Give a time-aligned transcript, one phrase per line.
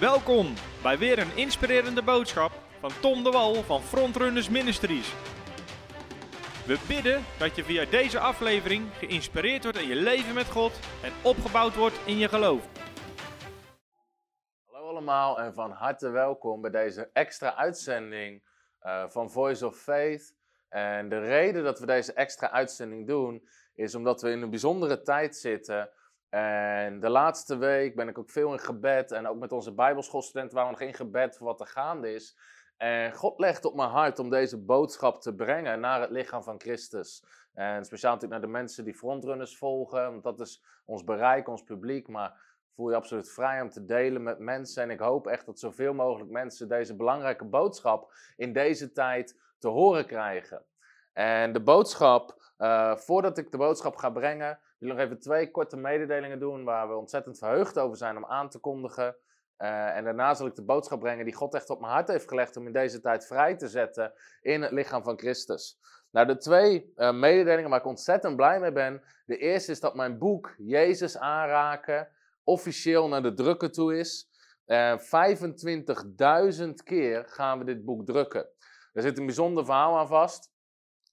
[0.00, 5.14] Welkom bij weer een inspirerende boodschap van Tom de Wal van Frontrunners Ministries.
[6.66, 10.72] We bidden dat je via deze aflevering geïnspireerd wordt in je leven met God
[11.02, 12.68] en opgebouwd wordt in je geloof.
[14.66, 18.42] Hallo allemaal en van harte welkom bij deze extra uitzending
[18.82, 20.34] uh, van Voice of Faith.
[20.68, 25.02] En de reden dat we deze extra uitzending doen is omdat we in een bijzondere
[25.02, 25.90] tijd zitten
[26.28, 29.12] en de laatste week ben ik ook veel in gebed.
[29.12, 32.38] En ook met onze Bijbelschoolstudenten waren we nog in gebed voor wat er gaande is.
[32.76, 36.60] En God legt op mijn hart om deze boodschap te brengen naar het lichaam van
[36.60, 37.24] Christus.
[37.54, 40.10] En speciaal natuurlijk naar de mensen die frontrunners volgen.
[40.10, 42.08] Want dat is ons bereik, ons publiek.
[42.08, 42.40] Maar
[42.74, 44.82] voel je absoluut vrij om te delen met mensen.
[44.82, 49.68] En ik hoop echt dat zoveel mogelijk mensen deze belangrijke boodschap in deze tijd te
[49.68, 50.64] horen krijgen.
[51.12, 55.76] En de boodschap, uh, voordat ik de boodschap ga brengen, wil nog even twee korte
[55.76, 59.16] mededelingen doen waar we ontzettend verheugd over zijn om aan te kondigen.
[59.58, 62.28] Uh, en daarna zal ik de boodschap brengen die God echt op mijn hart heeft
[62.28, 65.78] gelegd om in deze tijd vrij te zetten in het lichaam van Christus.
[66.10, 69.02] Nou, de twee uh, mededelingen waar ik ontzettend blij mee ben.
[69.26, 72.08] De eerste is dat mijn boek Jezus aanraken
[72.44, 74.30] officieel naar de drukker toe is.
[74.66, 74.98] Uh,
[76.58, 78.48] 25.000 keer gaan we dit boek drukken.
[78.92, 80.52] Er zit een bijzonder verhaal aan vast.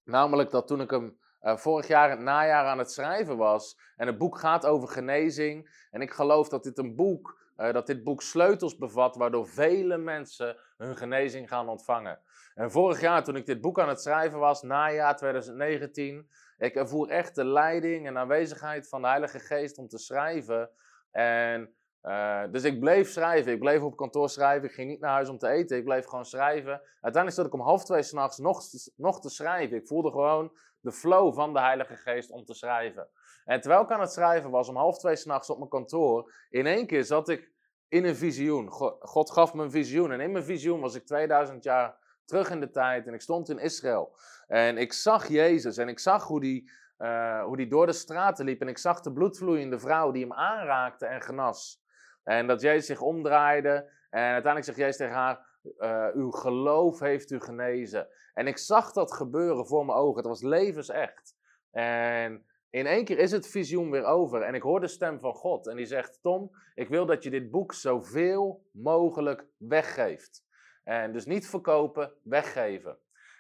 [0.04, 3.80] Namelijk dat toen ik hem uh, vorig jaar het najaar aan het schrijven was.
[3.96, 5.86] En het boek gaat over genezing.
[5.92, 9.98] En ik geloof dat dit een boek, uh, dat dit boek sleutels bevat waardoor vele
[9.98, 12.20] mensen hun genezing gaan ontvangen.
[12.56, 17.10] En vorig jaar toen ik dit boek aan het schrijven was, najaar 2019, ik ervoer
[17.10, 20.70] echt de leiding en aanwezigheid van de Heilige Geest om te schrijven.
[21.12, 23.52] En uh, dus ik bleef schrijven.
[23.52, 24.68] Ik bleef op kantoor schrijven.
[24.70, 25.78] Ik ging niet naar huis om te eten.
[25.78, 26.82] Ik bleef gewoon schrijven.
[27.02, 28.62] Uiteindelijk zat ik om half twee s'nachts nog,
[28.96, 29.78] nog te schrijven.
[29.78, 30.52] Ik voelde gewoon
[30.86, 33.08] de flow van de Heilige Geest om te schrijven.
[33.46, 36.66] En terwijl ik aan het schrijven was, om half twee s'nachts op mijn kantoor, in
[36.66, 37.52] één keer zat ik
[37.88, 38.70] in een visioen.
[39.00, 40.12] God, gaf me een visioen.
[40.12, 43.50] En in mijn visioen was ik 2000 jaar terug in de tijd en ik stond
[43.50, 44.18] in Israël.
[44.48, 48.46] En ik zag Jezus en ik zag hoe die, uh, hoe die door de straten
[48.46, 48.62] liep.
[48.62, 51.84] En ik zag de bloedvloeiende vrouw die hem aanraakte en genas.
[52.24, 53.92] En dat Jezus zich omdraaide.
[54.10, 58.08] En uiteindelijk zegt Jezus tegen haar: uh, Uw geloof heeft u genezen.
[58.34, 60.18] En ik zag dat gebeuren voor mijn ogen.
[60.18, 61.36] Het was levensecht.
[61.72, 64.42] En in één keer is het visioen weer over.
[64.42, 65.68] En ik hoor de stem van God.
[65.68, 70.44] En die zegt: Tom, ik wil dat je dit boek zoveel mogelijk weggeeft.
[70.84, 72.98] En dus niet verkopen, weggeven.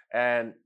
[0.08, 0.66] En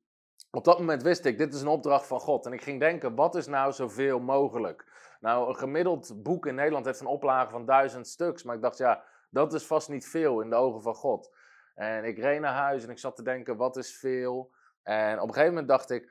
[0.52, 2.46] op dat moment wist ik, dit is een opdracht van God.
[2.46, 4.86] En ik ging denken, wat is nou zoveel mogelijk?
[5.20, 8.44] Nou, een gemiddeld boek in Nederland heeft een oplage van duizend stuks.
[8.44, 11.36] Maar ik dacht, ja, dat is vast niet veel in de ogen van God.
[11.80, 14.52] En ik reed naar huis en ik zat te denken, wat is veel?
[14.84, 16.10] En op een gegeven moment dacht ik,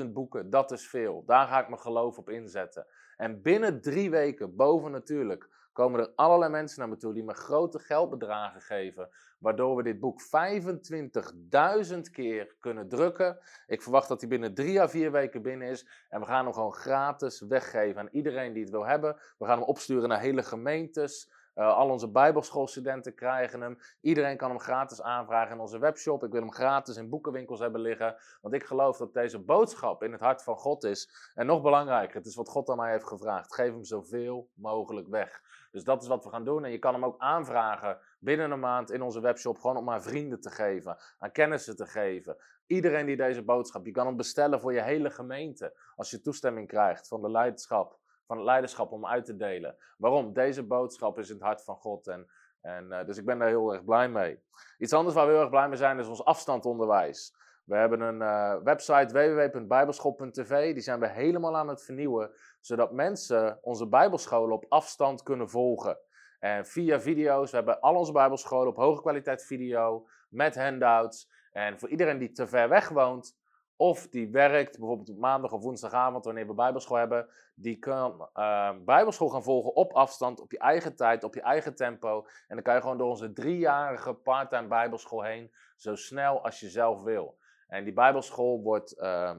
[0.00, 1.22] 25.000 boeken, dat is veel.
[1.26, 2.86] Daar ga ik mijn geloof op inzetten.
[3.16, 7.34] En binnen drie weken, boven natuurlijk, komen er allerlei mensen naar me toe die me
[7.34, 9.08] grote geldbedragen geven.
[9.38, 13.38] Waardoor we dit boek 25.000 keer kunnen drukken.
[13.66, 15.86] Ik verwacht dat hij binnen drie à vier weken binnen is.
[16.08, 19.16] En we gaan hem gewoon gratis weggeven aan iedereen die het wil hebben.
[19.38, 21.32] We gaan hem opsturen naar hele gemeentes.
[21.54, 23.78] Uh, al onze Bijbelschoolstudenten krijgen hem.
[24.00, 26.24] Iedereen kan hem gratis aanvragen in onze webshop.
[26.24, 28.16] Ik wil hem gratis in boekenwinkels hebben liggen.
[28.40, 31.30] Want ik geloof dat deze boodschap in het hart van God is.
[31.34, 33.54] En nog belangrijker, het is wat God aan mij heeft gevraagd.
[33.54, 35.42] Geef hem zoveel mogelijk weg.
[35.70, 36.64] Dus dat is wat we gaan doen.
[36.64, 39.58] En je kan hem ook aanvragen binnen een maand in onze webshop.
[39.58, 42.36] Gewoon om aan vrienden te geven, aan kennissen te geven.
[42.66, 45.78] Iedereen die deze boodschap, je kan hem bestellen voor je hele gemeente.
[45.96, 49.76] Als je toestemming krijgt van de leiderschap van het leiderschap om uit te delen.
[49.96, 50.32] Waarom?
[50.32, 52.06] Deze boodschap is in het hart van God.
[52.06, 52.30] En,
[52.60, 54.42] en, uh, dus ik ben daar heel erg blij mee.
[54.78, 57.34] Iets anders waar we heel erg blij mee zijn is ons afstandonderwijs.
[57.64, 60.72] We hebben een uh, website www.bijbelschool.tv.
[60.72, 62.30] Die zijn we helemaal aan het vernieuwen.
[62.60, 65.98] Zodat mensen onze bijbelscholen op afstand kunnen volgen.
[66.38, 67.50] En via video's.
[67.50, 70.06] We hebben al onze bijbelscholen op hoge kwaliteit video.
[70.28, 71.30] Met handouts.
[71.52, 73.36] En voor iedereen die te ver weg woont.
[73.76, 77.28] Of die werkt, bijvoorbeeld op maandag of woensdagavond, wanneer we bijbelschool hebben.
[77.54, 81.74] Die kan uh, bijbelschool gaan volgen op afstand, op je eigen tijd, op je eigen
[81.74, 82.26] tempo.
[82.48, 86.68] En dan kan je gewoon door onze driejarige parttime bijbelschool heen, zo snel als je
[86.68, 87.38] zelf wil.
[87.68, 89.34] En die bijbelschool wordt uh,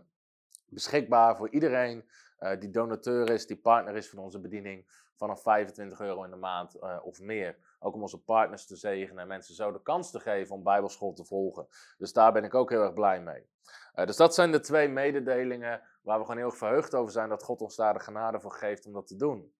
[0.70, 2.06] beschikbaar voor iedereen
[2.40, 4.86] uh, die donateur is, die partner is van onze bediening,
[5.16, 7.58] vanaf 25 euro in de maand uh, of meer.
[7.86, 11.14] Ook om onze partners te zegenen en mensen zo de kans te geven om bijbelschool
[11.14, 11.68] te volgen.
[11.98, 13.50] Dus daar ben ik ook heel erg blij mee.
[13.96, 17.44] Uh, dus dat zijn de twee mededelingen waar we gewoon heel verheugd over zijn dat
[17.44, 19.54] God ons daar de genade voor geeft om dat te doen.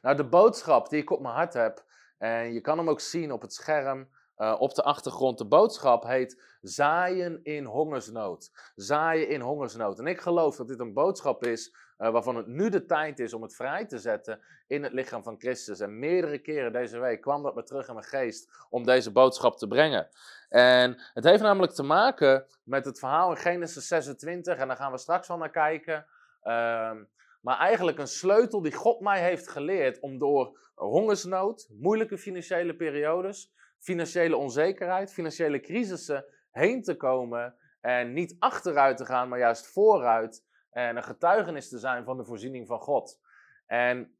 [0.00, 1.84] Nou, de boodschap die ik op mijn hart heb,
[2.18, 5.38] en je kan hem ook zien op het scherm, eh, op de achtergrond.
[5.38, 8.50] De boodschap heet Zaaien in hongersnood.
[8.74, 9.98] Zaaien in hongersnood.
[9.98, 13.34] En ik geloof dat dit een boodschap is uh, waarvan het nu de tijd is
[13.34, 15.80] om het vrij te zetten in het lichaam van Christus.
[15.80, 19.56] En meerdere keren deze week kwam dat me terug in mijn geest om deze boodschap
[19.58, 20.08] te brengen.
[20.48, 24.92] En het heeft namelijk te maken met het verhaal in Genesis 26, en daar gaan
[24.92, 26.06] we straks wel naar kijken.
[26.42, 27.04] Ehm,
[27.40, 33.52] maar eigenlijk een sleutel die God mij heeft geleerd om door hongersnood, moeilijke financiële periodes,
[33.84, 40.44] financiële onzekerheid, financiële crisissen heen te komen en niet achteruit te gaan, maar juist vooruit
[40.70, 43.20] en een getuigenis te zijn van de voorziening van God.
[43.66, 44.16] En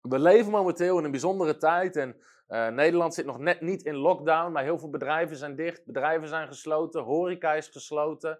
[0.00, 2.16] we leven momenteel in een bijzondere tijd en
[2.48, 6.28] uh, Nederland zit nog net niet in lockdown, maar heel veel bedrijven zijn dicht, bedrijven
[6.28, 8.30] zijn gesloten, horeca is gesloten.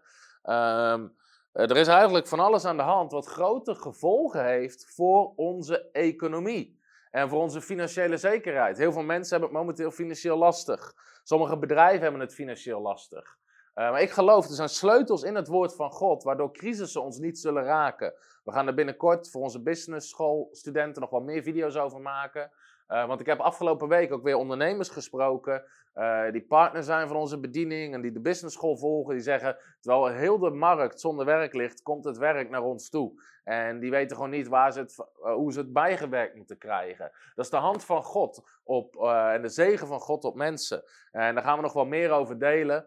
[0.42, 1.16] Um,
[1.52, 6.80] er is eigenlijk van alles aan de hand wat grote gevolgen heeft voor onze economie
[7.12, 8.78] en voor onze financiële zekerheid.
[8.78, 10.94] Heel veel mensen hebben het momenteel financieel lastig.
[11.22, 13.36] Sommige bedrijven hebben het financieel lastig.
[13.74, 17.18] Uh, maar ik geloof, er zijn sleutels in het woord van God, waardoor crisissen ons
[17.18, 18.14] niet zullen raken.
[18.44, 22.50] We gaan er binnenkort voor onze business school studenten nog wel meer video's over maken.
[22.92, 25.64] Uh, want ik heb afgelopen week ook weer ondernemers gesproken.
[25.94, 29.14] Uh, die partner zijn van onze bediening en die de business school volgen.
[29.14, 33.22] Die zeggen, terwijl heel de markt zonder werk ligt, komt het werk naar ons toe.
[33.44, 37.10] En die weten gewoon niet waar ze het, uh, hoe ze het bijgewerkt moeten krijgen.
[37.34, 40.82] Dat is de hand van God op, en de zegen van God op mensen.
[41.10, 42.86] En daar gaan we nog wel meer over delen.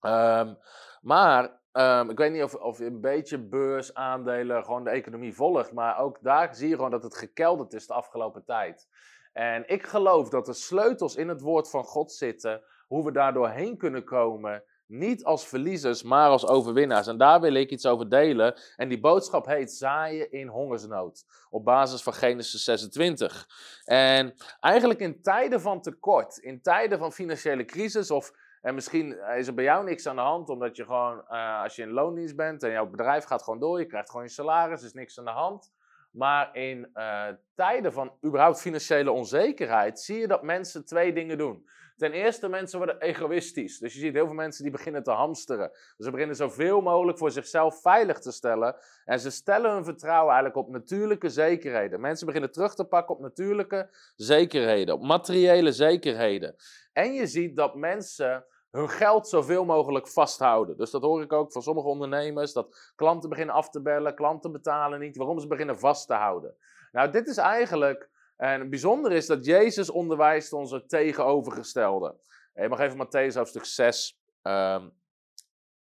[0.00, 0.58] Um,
[1.04, 5.72] maar um, ik weet niet of, of je een beetje beursaandelen gewoon de economie volgt.
[5.72, 8.88] Maar ook daar zie je gewoon dat het gekelderd is de afgelopen tijd.
[9.32, 12.62] En ik geloof dat er sleutels in het woord van God zitten.
[12.86, 14.64] Hoe we daardoor heen kunnen komen.
[14.86, 17.06] Niet als verliezers, maar als overwinnaars.
[17.06, 18.54] En daar wil ik iets over delen.
[18.76, 21.24] En die boodschap heet zaaien in hongersnood.
[21.50, 23.48] Op basis van Genesis 26.
[23.84, 28.32] En eigenlijk in tijden van tekort, in tijden van financiële crisis of
[28.64, 31.76] en misschien is er bij jou niks aan de hand, omdat je gewoon, uh, als
[31.76, 34.82] je in loondienst bent en jouw bedrijf gaat gewoon door, je krijgt gewoon je salaris,
[34.82, 35.72] is niks aan de hand.
[36.10, 41.68] Maar in uh, tijden van überhaupt financiële onzekerheid zie je dat mensen twee dingen doen.
[41.96, 43.78] Ten eerste, mensen worden egoïstisch.
[43.78, 45.70] Dus je ziet heel veel mensen die beginnen te hamsteren.
[45.70, 48.76] Dus ze beginnen zoveel mogelijk voor zichzelf veilig te stellen.
[49.04, 52.00] En ze stellen hun vertrouwen eigenlijk op natuurlijke zekerheden.
[52.00, 56.54] Mensen beginnen terug te pakken op natuurlijke zekerheden, op materiële zekerheden.
[56.92, 58.44] En je ziet dat mensen
[58.74, 60.76] hun geld zoveel mogelijk vasthouden.
[60.76, 64.52] Dus dat hoor ik ook van sommige ondernemers, dat klanten beginnen af te bellen, klanten
[64.52, 66.56] betalen niet, waarom ze beginnen vast te houden.
[66.92, 72.16] Nou, dit is eigenlijk, en bijzonder is dat Jezus onderwijst ons het tegenovergestelde.
[72.54, 74.92] Je mag even Matthäus hoofdstuk 6 um,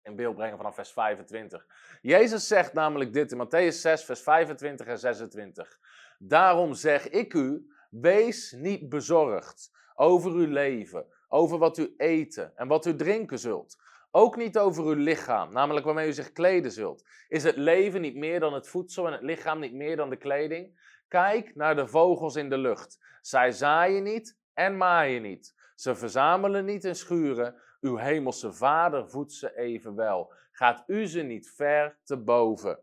[0.01, 1.65] in beeld brengen vanaf vers 25.
[2.01, 5.80] Jezus zegt namelijk dit in Matthäus 6, vers 25 en 26.
[6.18, 12.68] Daarom zeg ik u, wees niet bezorgd over uw leven over wat u eten en
[12.68, 13.77] wat u drinken zult.
[14.12, 17.03] Ook niet over uw lichaam, namelijk waarmee u zich kleden zult.
[17.27, 20.15] Is het leven niet meer dan het voedsel en het lichaam niet meer dan de
[20.15, 20.80] kleding?
[21.07, 23.00] Kijk naar de vogels in de lucht.
[23.21, 25.56] Zij zaaien niet en maaien niet.
[25.75, 27.56] Ze verzamelen niet en schuren.
[27.81, 30.33] Uw hemelse vader voedt ze evenwel.
[30.51, 32.80] Gaat u ze niet ver te boven?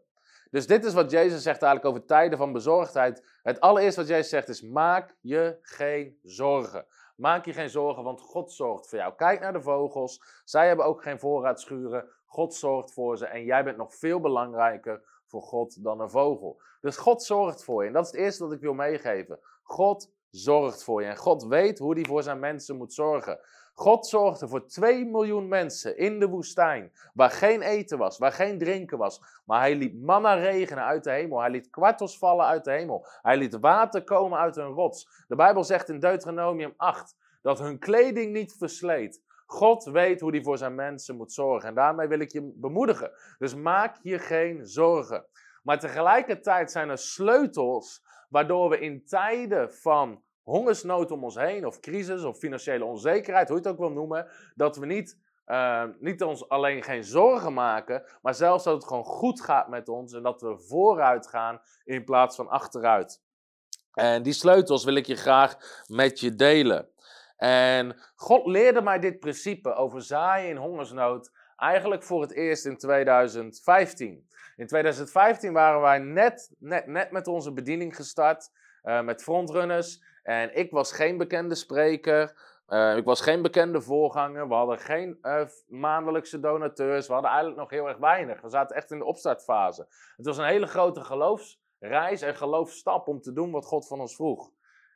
[0.51, 3.39] Dus dit is wat Jezus zegt eigenlijk over tijden van bezorgdheid.
[3.43, 6.87] Het allereerste wat Jezus zegt is: maak je geen zorgen.
[7.21, 9.15] Maak je geen zorgen, want God zorgt voor jou.
[9.15, 10.23] Kijk naar de vogels.
[10.45, 12.09] Zij hebben ook geen voorraadschuren.
[12.25, 13.27] God zorgt voor ze.
[13.27, 16.61] En jij bent nog veel belangrijker voor God dan een vogel.
[16.81, 17.89] Dus God zorgt voor je.
[17.89, 19.39] En dat is het eerste wat ik wil meegeven.
[19.63, 21.09] God zorgt voor je.
[21.09, 23.41] En God weet hoe hij voor zijn mensen moet zorgen.
[23.81, 28.59] God zorgde voor 2 miljoen mensen in de woestijn, waar geen eten was, waar geen
[28.59, 29.23] drinken was.
[29.45, 31.41] Maar hij liet manna regenen uit de hemel.
[31.41, 33.07] Hij liet kwartels vallen uit de hemel.
[33.23, 35.25] Hij liet water komen uit een rots.
[35.29, 39.23] De Bijbel zegt in Deuteronomium 8 dat hun kleding niet versleet.
[39.47, 41.69] God weet hoe hij voor zijn mensen moet zorgen.
[41.69, 43.11] En daarmee wil ik je bemoedigen.
[43.39, 45.27] Dus maak je geen zorgen.
[45.63, 51.81] Maar tegelijkertijd zijn er sleutels waardoor we in tijden van hongersnood om ons heen, of
[51.81, 56.23] crisis, of financiële onzekerheid, hoe je het ook wil noemen, dat we niet, uh, niet
[56.23, 60.23] ons alleen geen zorgen maken, maar zelfs dat het gewoon goed gaat met ons en
[60.23, 63.23] dat we vooruit gaan in plaats van achteruit.
[63.93, 66.89] En die sleutels wil ik je graag met je delen.
[67.37, 72.77] En God leerde mij dit principe over zaaien in hongersnood eigenlijk voor het eerst in
[72.77, 74.29] 2015.
[74.57, 78.51] In 2015 waren wij net, net, net met onze bediening gestart,
[78.85, 80.03] uh, met frontrunners.
[80.23, 82.49] En ik was geen bekende spreker.
[82.69, 84.49] Uh, ik was geen bekende voorganger.
[84.49, 87.07] We hadden geen uh, maandelijkse donateurs.
[87.07, 88.41] We hadden eigenlijk nog heel erg weinig.
[88.41, 89.87] We zaten echt in de opstartfase.
[90.17, 94.15] Het was een hele grote geloofsreis en geloofstap om te doen wat God van ons
[94.15, 94.51] vroeg.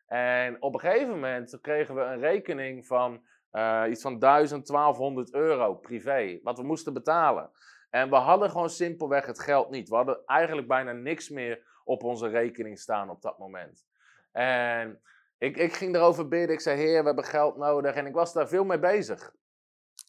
[0.07, 3.23] En op een gegeven moment kregen we een rekening van
[3.55, 7.51] Eh, iets van 1000, 1200 euro privé, wat we moesten betalen.
[7.91, 9.89] En we hadden gewoon simpelweg het geld niet.
[9.89, 13.87] We hadden eigenlijk bijna niks meer op onze rekening staan op dat moment.
[14.33, 15.01] En
[15.45, 16.55] ik, ik ging erover bidden.
[16.55, 17.95] Ik zei, Heer, we hebben geld nodig.
[17.95, 19.33] En ik was daar veel mee bezig.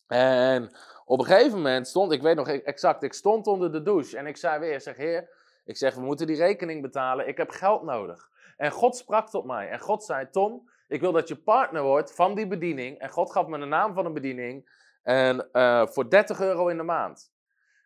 [0.08, 0.76] En
[1.06, 4.18] op een gegeven moment stond, ik weet nog exact, ik stond onder de douche.
[4.18, 5.30] En ik zei weer, zeg, Heer,
[5.66, 7.28] ik zeg, we moeten die rekening betalen.
[7.28, 8.30] Ik heb geld nodig.
[8.58, 9.70] En God sprak tot mij.
[9.70, 13.00] En God zei, Tom, ik wil dat je partner wordt van die bediening.
[13.00, 14.70] En God gaf me de naam van een bediening.
[15.04, 17.34] En uh, voor 30 euro in de maand.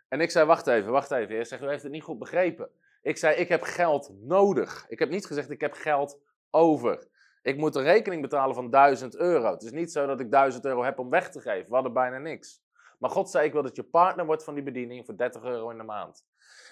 [0.07, 1.35] En ik zei, wacht even, wacht even.
[1.35, 2.69] Hij zegt, u heeft het niet goed begrepen.
[3.01, 4.85] Ik zei, ik heb geld nodig.
[4.87, 7.07] Ik heb niet gezegd, ik heb geld over.
[7.41, 9.51] Ik moet een rekening betalen van 1000 euro.
[9.51, 11.67] Het is niet zo dat ik 1000 euro heb om weg te geven.
[11.67, 12.61] We hadden bijna niks.
[12.97, 15.69] Maar God zei, ik wil dat je partner wordt van die bediening voor 30 euro
[15.69, 16.25] in de maand.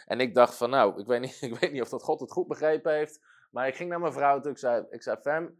[0.05, 2.31] En ik dacht van, nou, ik weet niet, ik weet niet of dat God het
[2.31, 3.19] goed begrepen heeft.
[3.51, 4.51] Maar ik ging naar mijn vrouw toe.
[4.51, 5.59] Ik zei, ik zei Fem,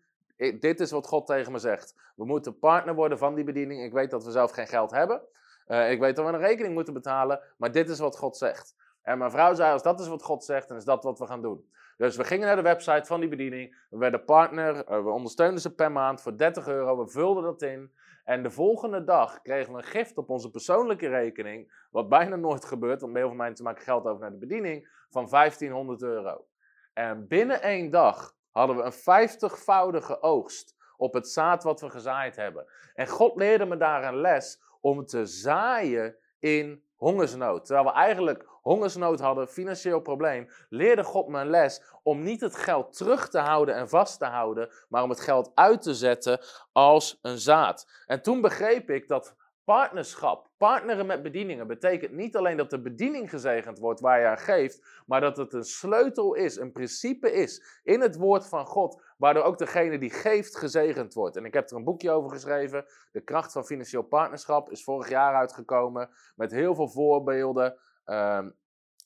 [0.59, 1.95] dit is wat God tegen me zegt.
[2.15, 3.83] We moeten partner worden van die bediening.
[3.83, 5.21] Ik weet dat we zelf geen geld hebben.
[5.67, 7.41] Uh, ik weet dat we een rekening moeten betalen.
[7.57, 8.75] Maar dit is wat God zegt.
[9.01, 11.25] En mijn vrouw zei, als dat is wat God zegt, dan is dat wat we
[11.25, 11.69] gaan doen.
[11.98, 13.86] Dus we gingen naar de website van die bediening.
[13.89, 14.86] We werden partner.
[14.86, 17.04] Eh, we ondersteunden ze per maand voor 30 euro.
[17.04, 17.92] We vulden dat in.
[18.24, 21.86] En de volgende dag kregen we een gift op onze persoonlijke rekening.
[21.92, 24.89] Wat bijna nooit gebeurt, want heel veel mensen maken geld over naar de bediening.
[25.10, 26.46] Van 1500 euro.
[26.94, 32.36] En binnen één dag hadden we een vijftigvoudige oogst op het zaad wat we gezaaid
[32.36, 32.66] hebben.
[32.94, 37.66] En God leerde me daar een les om te zaaien in hongersnood.
[37.66, 42.55] Terwijl we eigenlijk hongersnood hadden, financieel probleem, leerde God me een les om niet het
[42.55, 46.39] geld terug te houden en vast te houden, maar om het geld uit te zetten
[46.71, 47.88] als een zaad.
[48.05, 53.29] En toen begreep ik dat partnerschap, partneren met bedieningen, betekent niet alleen dat de bediening
[53.29, 57.79] gezegend wordt waar je aan geeft, maar dat het een sleutel is, een principe is
[57.83, 61.36] in het woord van God, waardoor ook degene die geeft gezegend wordt.
[61.36, 65.09] En ik heb er een boekje over geschreven, De kracht van financieel partnerschap, is vorig
[65.09, 67.77] jaar uitgekomen, met heel veel voorbeelden.
[68.07, 68.49] Ehm,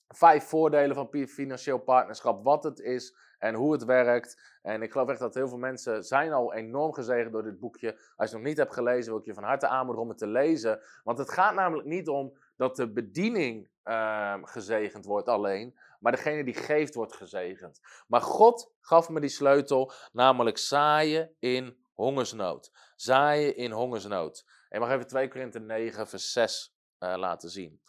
[0.08, 4.58] vijf voordelen van financieel partnerschap, wat het is en hoe het werkt.
[4.62, 7.92] En ik geloof echt dat heel veel mensen zijn al enorm gezegend door dit boekje.
[7.92, 10.18] Als je het nog niet hebt gelezen, wil ik je van harte aanmoedigen om het
[10.18, 10.80] te lezen.
[11.04, 16.44] Want het gaat namelijk niet om dat de bediening uh, gezegend wordt alleen, maar degene
[16.44, 17.80] die geeft wordt gezegend.
[18.06, 22.72] Maar God gaf me die sleutel, namelijk zaaien in hongersnood.
[22.96, 24.46] Zaaien in hongersnood.
[24.68, 27.80] En mag even 2 Korinthe 9 vers 6 uh, laten zien.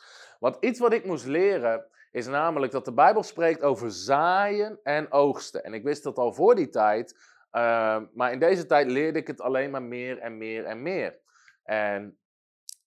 [0.44, 5.12] Want iets wat ik moest leren is namelijk dat de Bijbel spreekt over zaaien en
[5.12, 5.64] oogsten.
[5.64, 7.16] En ik wist dat al voor die tijd,
[7.52, 11.20] uh, maar in deze tijd leerde ik het alleen maar meer en meer en meer.
[11.64, 12.18] En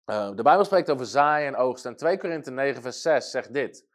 [0.07, 1.91] uh, de Bijbel spreekt over zaaien en oogsten.
[1.91, 3.87] En 2 Korinthe 9, vers 6 zegt dit.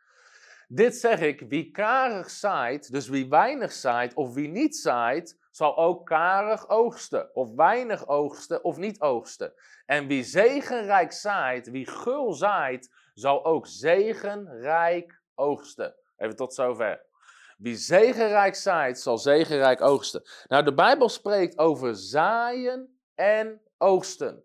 [0.68, 5.78] Dit zeg ik, wie karig zaait, dus wie weinig zaait of wie niet zaait, zal
[5.78, 9.54] ook karig oogsten, of weinig oogsten of niet oogsten.
[9.86, 15.96] En wie zegenrijk zaait, wie gul zaait, zal ook zegenrijk oogsten.
[16.18, 17.06] Even tot zover.
[17.58, 20.22] Wie zegenrijk zaait, zal zegenrijk oogsten.
[20.48, 24.44] Nou, de Bijbel spreekt over zaaien en oogsten.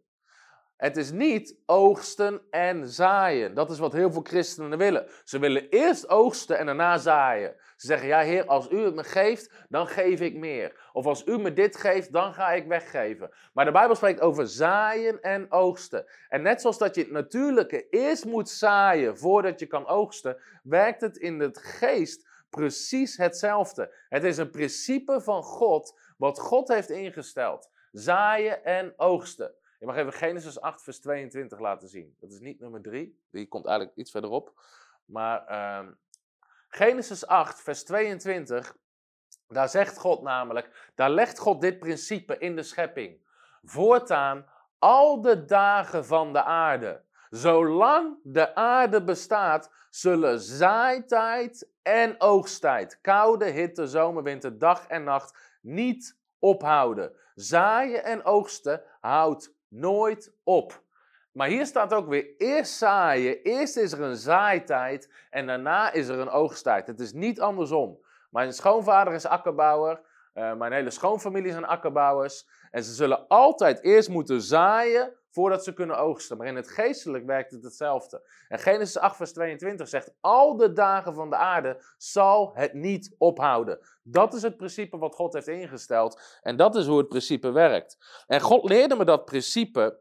[0.76, 3.54] Het is niet oogsten en zaaien.
[3.54, 5.06] Dat is wat heel veel christenen willen.
[5.24, 7.54] Ze willen eerst oogsten en daarna zaaien.
[7.76, 10.88] Ze zeggen, ja heer, als u het me geeft, dan geef ik meer.
[10.92, 13.30] Of als u me dit geeft, dan ga ik weggeven.
[13.52, 16.06] Maar de Bijbel spreekt over zaaien en oogsten.
[16.28, 21.00] En net zoals dat je het natuurlijke eerst moet zaaien voordat je kan oogsten, werkt
[21.00, 23.94] het in het geest precies hetzelfde.
[24.08, 27.70] Het is een principe van God, wat God heeft ingesteld.
[27.92, 29.54] Zaaien en oogsten.
[29.78, 32.16] Ik mag even Genesis 8, vers 22 laten zien.
[32.20, 34.60] Dat is niet nummer 3, die komt eigenlijk iets verderop.
[35.04, 35.88] Maar uh,
[36.68, 38.76] Genesis 8, vers 22,
[39.48, 43.20] daar zegt God namelijk, daar legt God dit principe in de schepping.
[43.62, 44.46] Voortaan
[44.78, 53.44] al de dagen van de aarde, zolang de aarde bestaat, zullen zaaitijd en oogsttijd, koude,
[53.44, 57.12] hitte, zomer, winter, dag en nacht niet ophouden.
[57.34, 60.84] Zaaien en oogsten houdt nooit op.
[61.32, 63.42] Maar hier staat ook weer eerst zaaien.
[63.42, 66.86] Eerst is er een zaaitijd en daarna is er een oogsttijd.
[66.86, 67.98] Het is niet andersom.
[68.30, 70.00] Mijn schoonvader is akkerbouwer.
[70.34, 72.48] Uh, mijn hele schoonfamilie zijn akkerbouwers.
[72.70, 76.36] En ze zullen altijd eerst moeten zaaien voordat ze kunnen oogsten.
[76.36, 78.28] Maar in het geestelijk werkt het hetzelfde.
[78.48, 83.14] En Genesis 8, vers 22 zegt: Al de dagen van de aarde zal het niet
[83.18, 83.78] ophouden.
[84.02, 86.40] Dat is het principe wat God heeft ingesteld.
[86.42, 87.98] En dat is hoe het principe werkt.
[88.26, 89.98] En God leerde me dat principe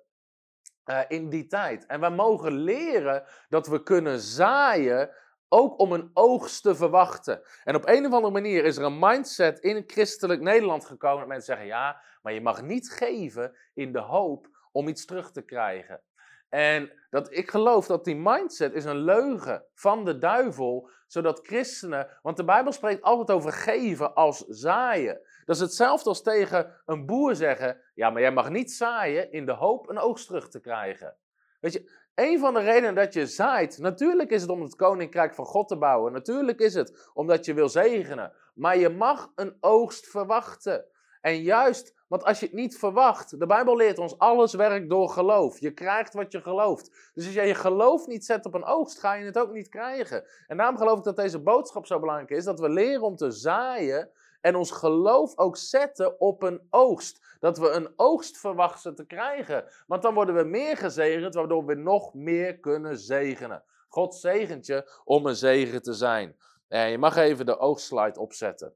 [0.85, 1.85] uh, in die tijd.
[1.85, 5.09] En we mogen leren dat we kunnen zaaien
[5.49, 7.41] ook om een oogst te verwachten.
[7.63, 11.27] En op een of andere manier is er een mindset in christelijk Nederland gekomen dat
[11.27, 15.41] mensen zeggen: ja, maar je mag niet geven in de hoop om iets terug te
[15.41, 16.01] krijgen.
[16.50, 22.20] En dat, ik geloof dat die mindset is een leugen van de duivel, zodat christenen,
[22.22, 25.22] want de Bijbel spreekt altijd over geven als zaaien.
[25.46, 29.46] Dat is hetzelfde als tegen een boer zeggen, ja, maar jij mag niet zaaien in
[29.46, 31.17] de hoop een oogst terug te krijgen.
[31.60, 35.36] Weet je, een van de redenen dat je zaait, natuurlijk is het om het koninkrijk
[35.36, 36.12] van God te bouwen.
[36.12, 38.34] Natuurlijk is het omdat je wil zegenen.
[38.53, 40.86] Maar je mag een oogst verwachten.
[41.22, 45.10] En juist, want als je het niet verwacht, de Bijbel leert ons, alles werkt door
[45.10, 45.60] geloof.
[45.60, 47.12] Je krijgt wat je gelooft.
[47.13, 49.69] Dus als jij je geloof niet zet op een oogst, ga je het ook niet
[49.69, 50.25] krijgen.
[50.48, 53.31] En daarom geloof ik dat deze boodschap zo belangrijk is, dat we leren om te
[53.31, 54.10] zaaien
[54.41, 57.38] en ons geloof ook zetten op een oogst.
[57.39, 59.65] Dat we een oogst verwachten te krijgen.
[59.88, 63.63] Want dan worden we meer gezegend, waardoor we nog meer kunnen zegenen.
[63.88, 66.38] God zegent je om een zegen te zijn.
[66.67, 68.75] En je mag even de oogstslide opzetten.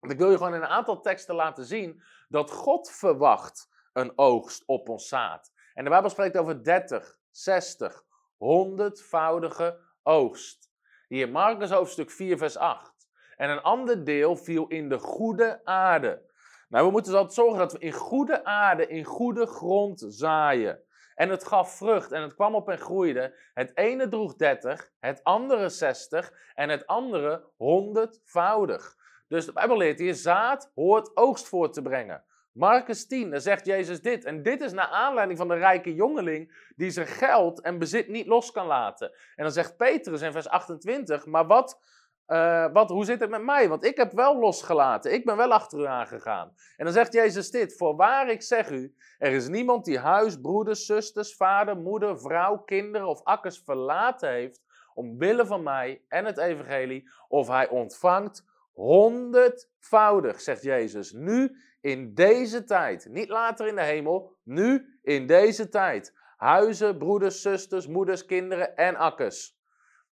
[0.00, 4.12] Want ik wil je gewoon in een aantal teksten laten zien dat God verwacht een
[4.16, 5.52] oogst op ons zaad.
[5.74, 8.04] En de Bijbel spreekt over 30, 60,
[8.38, 10.70] 100voudige oogst.
[11.08, 13.08] Hier Marcus hoofdstuk 4 vers 8.
[13.36, 16.26] En een ander deel viel in de goede aarde.
[16.68, 20.82] Nou, we moeten dus zorgen dat we in goede aarde, in goede grond zaaien.
[21.14, 23.38] En het gaf vrucht en het kwam op en groeide.
[23.54, 28.96] Het ene droeg 30, het andere 60 en het andere 100voudig.
[29.28, 32.24] Dus de Bijbel leert hier, zaad hoort oogst voor te brengen.
[32.52, 34.24] Marcus 10, daar zegt Jezus dit.
[34.24, 38.26] En dit is naar aanleiding van de rijke jongeling die zijn geld en bezit niet
[38.26, 39.10] los kan laten.
[39.10, 41.80] En dan zegt Petrus in vers 28, maar wat,
[42.26, 43.68] uh, wat, hoe zit het met mij?
[43.68, 46.52] Want ik heb wel losgelaten, ik ben wel achter u aangegaan.
[46.76, 50.86] En dan zegt Jezus dit, voorwaar ik zeg u, er is niemand die huis, broeders,
[50.86, 54.62] zusters, vader, moeder, vrouw, kinderen of akkers verlaten heeft,
[54.94, 58.44] omwille van mij en het evangelie, of hij ontvangt
[58.78, 63.06] honderdvoudig, zegt Jezus, nu in deze tijd.
[63.10, 66.14] Niet later in de hemel, nu in deze tijd.
[66.36, 69.56] Huizen, broeders, zusters, moeders, kinderen en akkers.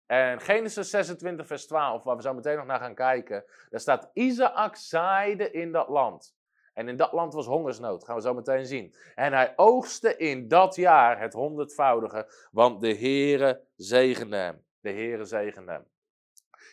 [0.05, 4.09] En Genesis 26, vers 12, waar we zo meteen nog naar gaan kijken, daar staat:
[4.13, 6.35] Isaac zaaide in dat land.
[6.73, 8.95] En in dat land was hongersnood, gaan we zo meteen zien.
[9.15, 14.65] En hij oogste in dat jaar het honderdvoudige, want de Heere zegende hem.
[14.79, 15.85] De Heere zegende hem.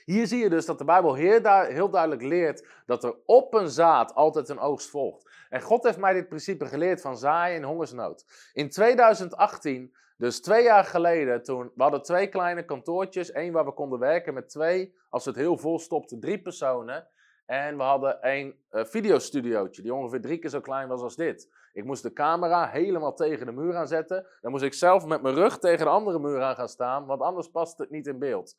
[0.05, 4.15] Hier zie je dus dat de Bijbel heel, duidelijk leert dat er op een zaad
[4.15, 5.31] altijd een oogst volgt.
[5.49, 8.27] En God heeft mij dit principe geleerd van zaaien in hongersnood.
[8.53, 13.31] In 2018, dus twee jaar geleden, toen we hadden twee kleine kantoortjes.
[13.31, 17.09] één waar we konden werken met twee, als het heel vol stopte, drie personen.
[17.47, 21.49] En we hadden een uh, videostudiootje die ongeveer drie keer zo klein was als dit.
[21.73, 24.27] Ik moest de camera helemaal tegen de muur aanzetten.
[24.41, 27.21] Dan moest ik zelf met mijn rug tegen de andere muur aan gaan staan, want
[27.21, 28.57] anders past het niet in beeld.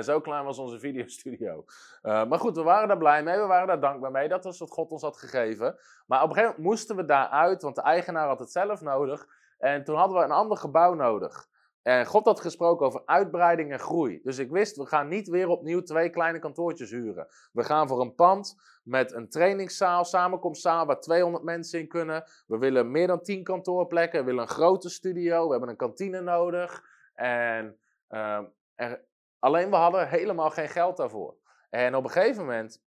[0.00, 1.64] Zo klein was onze videostudio.
[2.02, 4.28] Uh, maar goed, we waren daar blij mee, we waren daar dankbaar mee.
[4.28, 5.76] Dat was wat God ons had gegeven.
[6.06, 9.26] Maar op een gegeven moment moesten we daaruit, want de eigenaar had het zelf nodig.
[9.58, 11.50] En toen hadden we een ander gebouw nodig.
[11.82, 14.20] En God had gesproken over uitbreiding en groei.
[14.22, 17.26] Dus ik wist, we gaan niet weer opnieuw twee kleine kantoortjes huren.
[17.52, 22.24] We gaan voor een pand met een trainingszaal, samenkomstzaal waar 200 mensen in kunnen.
[22.46, 24.18] We willen meer dan 10 kantoorplekken.
[24.20, 25.44] We willen een grote studio.
[25.44, 26.84] We hebben een kantine nodig.
[27.14, 27.78] En
[28.10, 28.40] uh,
[28.74, 29.04] er,
[29.42, 31.34] Alleen we hadden helemaal geen geld daarvoor.
[31.70, 32.82] En op een gegeven moment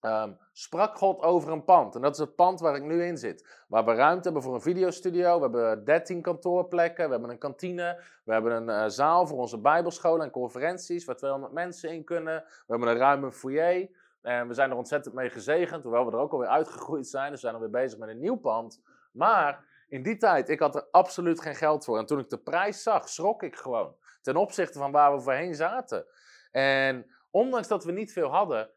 [0.00, 1.94] ehm, sprak God over een pand.
[1.94, 3.64] En dat is het pand waar ik nu in zit.
[3.68, 5.34] Waar we ruimte hebben voor een videostudio.
[5.34, 7.04] We hebben 13 kantoorplekken.
[7.04, 8.02] We hebben een kantine.
[8.24, 11.04] We hebben een uh, zaal voor onze bijbelscholen en conferenties.
[11.04, 12.44] Waar 200 mensen in kunnen.
[12.46, 13.88] We hebben een ruime foyer.
[14.22, 15.82] En we zijn er ontzettend mee gezegend.
[15.82, 17.30] Hoewel we er ook alweer uitgegroeid zijn.
[17.30, 18.82] Dus we zijn alweer bezig met een nieuw pand.
[19.12, 21.98] Maar in die tijd, ik had er absoluut geen geld voor.
[21.98, 23.94] En toen ik de prijs zag, schrok ik gewoon
[24.24, 26.06] ten opzichte van waar we voorheen zaten.
[26.50, 28.70] En ondanks dat we niet veel hadden,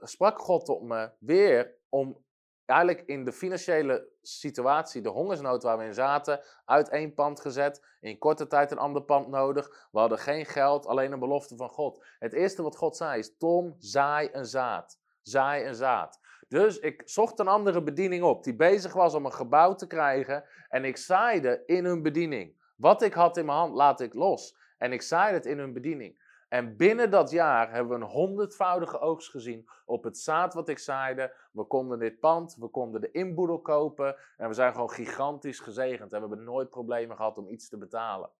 [0.00, 2.24] sprak God tot me weer om
[2.64, 7.86] eigenlijk in de financiële situatie, de hongersnood waar we in zaten, uit één pand gezet,
[8.00, 9.88] in korte tijd een ander pand nodig.
[9.92, 12.04] We hadden geen geld, alleen een belofte van God.
[12.18, 15.00] Het eerste wat God zei is, Tom, zaai een zaad.
[15.22, 16.20] Zaai een zaad.
[16.48, 20.44] Dus ik zocht een andere bediening op, die bezig was om een gebouw te krijgen.
[20.68, 22.64] En ik zaaide in hun bediening.
[22.76, 24.56] Wat ik had in mijn hand, laat ik los.
[24.78, 26.24] En ik zei het in hun bediening.
[26.48, 30.78] En binnen dat jaar hebben we een honderdvoudige oogst gezien op het zaad wat ik
[30.78, 31.34] zaaide.
[31.52, 36.12] We konden dit pand, we konden de inboedel kopen en we zijn gewoon gigantisch gezegend.
[36.12, 38.30] En we hebben nooit problemen gehad om iets te betalen.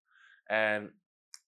[0.43, 1.01] En,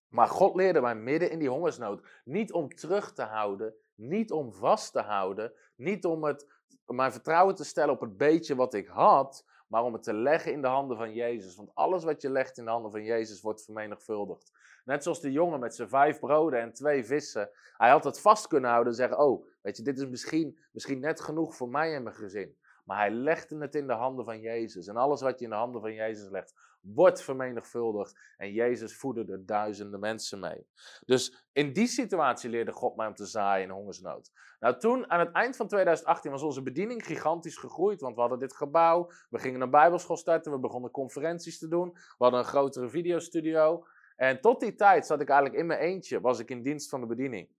[0.08, 4.54] maar God leerde mij midden in die hongersnood niet om terug te houden, niet om
[4.54, 6.48] vast te houden, niet om het,
[6.86, 10.52] mijn vertrouwen te stellen op het beetje wat ik had, maar om het te leggen
[10.52, 11.56] in de handen van Jezus.
[11.56, 14.52] Want alles wat je legt in de handen van Jezus wordt vermenigvuldigd.
[14.86, 17.50] Net zoals de jongen met zijn vijf broden en twee vissen.
[17.78, 21.00] Hij had het vast kunnen houden en zeggen: Oh, weet je, dit is misschien, misschien
[21.00, 22.58] net genoeg voor mij en mijn gezin.
[22.84, 24.88] Maar hij legde het in de handen van Jezus.
[24.88, 28.20] En alles wat je in de handen van Jezus legt, wordt vermenigvuldigd.
[28.38, 30.68] En Jezus voedde er duizenden mensen mee.
[31.06, 34.32] Dus in die situatie leerde God mij om te zaaien in hongersnood.
[34.60, 38.02] Nou, toen aan het eind van 2018 was onze bediening gigantisch gegroeid.
[38.02, 41.92] Want we hadden dit gebouw, we gingen een Bijbelschool starten, we begonnen conferenties te doen.
[41.94, 43.86] We hadden een grotere videostudio.
[44.16, 47.02] En tot die tijd zat ik eigenlijk in mijn eentje, was ik in dienst van
[47.02, 47.50] de bediening.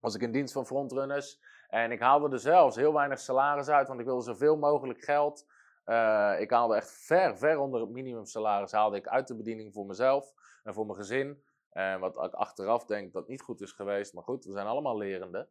[0.00, 1.40] Was ik in dienst van frontrunners.
[1.68, 5.46] En ik haalde er zelfs heel weinig salaris uit, want ik wilde zoveel mogelijk geld.
[5.86, 9.86] Uh, ik haalde echt ver, ver onder het minimumsalaris haalde ik uit de bediening voor
[9.86, 11.42] mezelf en voor mijn gezin.
[12.00, 15.48] Wat ik achteraf denk dat niet goed is geweest, maar goed, we zijn allemaal lerende.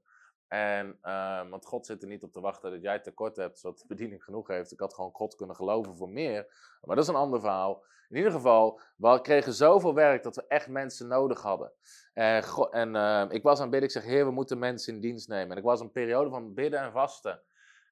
[0.47, 3.79] En, uh, want God zit er niet op te wachten dat jij tekort hebt, zodat
[3.79, 4.71] de bediening genoeg heeft.
[4.71, 6.53] Ik had gewoon God kunnen geloven voor meer.
[6.81, 7.83] Maar dat is een ander verhaal.
[8.09, 11.71] In ieder geval, we kregen zoveel werk dat we echt mensen nodig hadden.
[12.13, 15.01] En, en uh, ik was aan het bidden, ik zeg, Heer, we moeten mensen in
[15.01, 15.51] dienst nemen.
[15.51, 17.41] En ik was een periode van bidden en vasten.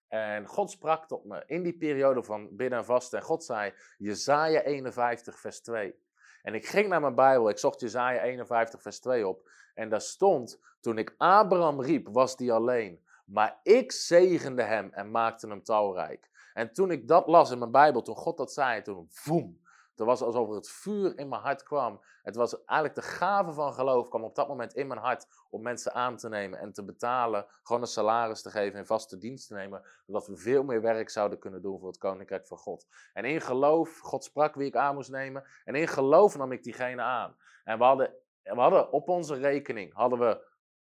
[0.09, 3.19] En God sprak tot me in die periode van bidden en vasten.
[3.19, 5.95] En God zei, Jezaja 51 vers 2.
[6.41, 9.49] En ik ging naar mijn Bijbel, ik zocht Jezaja 51 vers 2 op.
[9.73, 13.03] En daar stond, toen ik Abraham riep, was die alleen.
[13.25, 16.29] Maar ik zegende hem en maakte hem talrijk.
[16.53, 19.61] En toen ik dat las in mijn Bijbel, toen God dat zei, toen voem,
[19.99, 22.01] het was alsof het vuur in mijn hart kwam.
[22.21, 25.61] Het was eigenlijk de gave van geloof kwam op dat moment in mijn hart om
[25.61, 29.47] mensen aan te nemen en te betalen, gewoon een salaris te geven en vaste dienst
[29.47, 32.87] te nemen, zodat we veel meer werk zouden kunnen doen voor het koninkrijk van God.
[33.13, 36.63] En in geloof, God sprak wie ik aan moest nemen, en in geloof nam ik
[36.63, 37.35] diegene aan.
[37.63, 40.47] En we hadden, we hadden op onze rekening hadden we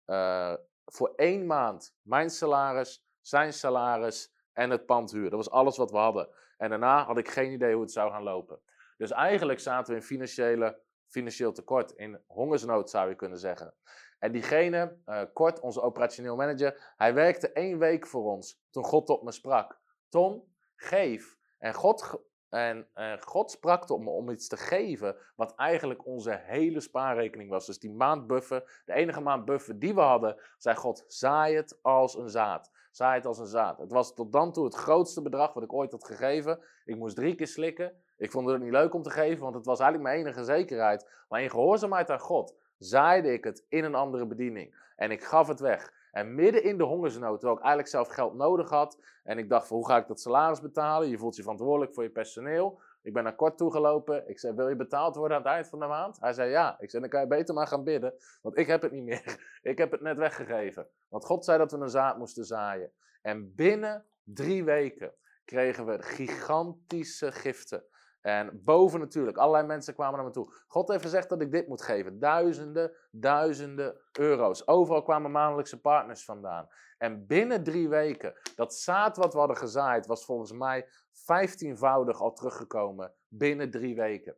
[0.06, 5.30] uh, voor één maand mijn salaris, zijn salaris en het pandhuur.
[5.30, 6.28] Dat was alles wat we hadden.
[6.56, 8.60] En daarna had ik geen idee hoe het zou gaan lopen.
[8.96, 13.74] Dus eigenlijk zaten we in financiële, financieel tekort, in hongersnood zou je kunnen zeggen.
[14.18, 19.06] En diegene, uh, Kort, onze operationeel manager, hij werkte één week voor ons toen God
[19.06, 19.80] tot me sprak.
[20.08, 21.36] Tom, geef.
[21.58, 22.88] En God, en
[23.20, 27.66] God sprak tot me om iets te geven wat eigenlijk onze hele spaarrekening was.
[27.66, 32.28] Dus die maandbuffer, de enige maandbuffer die we hadden, zei God, zaai het als een
[32.28, 32.70] zaad.
[32.90, 33.78] Zaai het als een zaad.
[33.78, 36.64] Het was tot dan toe het grootste bedrag wat ik ooit had gegeven.
[36.84, 38.02] Ik moest drie keer slikken.
[38.16, 41.10] Ik vond het niet leuk om te geven, want het was eigenlijk mijn enige zekerheid.
[41.28, 44.74] Maar in gehoorzaamheid aan God zaaide ik het in een andere bediening.
[44.96, 45.92] En ik gaf het weg.
[46.12, 48.98] En midden in de hongersnood, terwijl ik eigenlijk zelf geld nodig had.
[49.24, 51.08] En ik dacht van, hoe ga ik dat salaris betalen?
[51.08, 52.80] Je voelt je verantwoordelijk voor je personeel.
[53.02, 54.28] Ik ben naar kort toegelopen.
[54.28, 56.20] Ik zei, wil je betaald worden aan het eind van de maand?
[56.20, 56.76] Hij zei, ja.
[56.78, 58.14] Ik zei, dan kan je beter maar gaan bidden.
[58.42, 59.38] Want ik heb het niet meer.
[59.62, 60.88] Ik heb het net weggegeven.
[61.08, 62.92] Want God zei dat we een zaad moesten zaaien.
[63.22, 67.84] En binnen drie weken kregen we gigantische giften.
[68.24, 70.52] En boven natuurlijk, allerlei mensen kwamen naar me toe.
[70.66, 72.18] God heeft gezegd dat ik dit moet geven.
[72.18, 74.66] Duizenden, duizenden euro's.
[74.66, 76.68] Overal kwamen maandelijkse partners vandaan.
[76.98, 82.32] En binnen drie weken, dat zaad wat we hadden gezaaid, was volgens mij vijftienvoudig al
[82.32, 84.36] teruggekomen binnen drie weken.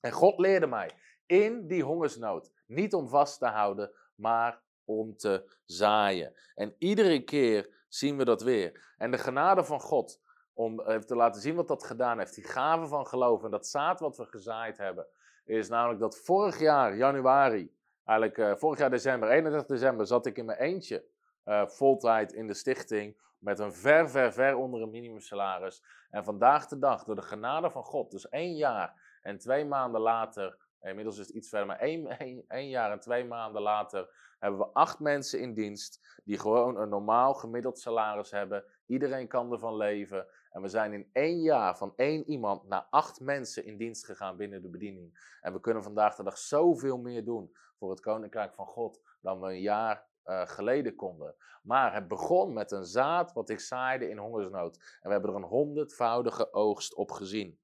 [0.00, 0.90] En God leerde mij
[1.26, 6.34] in die hongersnood niet om vast te houden, maar om te zaaien.
[6.54, 8.94] En iedere keer zien we dat weer.
[8.96, 10.22] En de genade van God
[10.54, 12.34] om te laten zien wat dat gedaan heeft.
[12.34, 15.06] Die gave van geloof en dat zaad wat we gezaaid hebben,
[15.44, 17.72] is namelijk dat vorig jaar, januari,
[18.04, 21.04] eigenlijk uh, vorig jaar december, 31 december, zat ik in mijn eentje
[21.44, 25.82] uh, voltijd in de stichting met een ver, ver, ver onder een minimumsalaris.
[26.10, 30.00] En vandaag de dag, door de genade van God, dus één jaar en twee maanden
[30.00, 34.60] later, inmiddels is het iets verder, maar één, één jaar en twee maanden later, hebben
[34.60, 38.64] we acht mensen in dienst die gewoon een normaal gemiddeld salaris hebben.
[38.86, 40.26] Iedereen kan ervan leven.
[40.54, 44.36] En we zijn in één jaar van één iemand naar acht mensen in dienst gegaan
[44.36, 45.36] binnen de bediening.
[45.40, 49.40] En we kunnen vandaag de dag zoveel meer doen voor het Koninkrijk van God dan
[49.40, 51.34] we een jaar uh, geleden konden.
[51.62, 54.76] Maar het begon met een zaad wat ik zaaide in hongersnood.
[54.76, 57.60] En we hebben er een honderdvoudige oogst op gezien.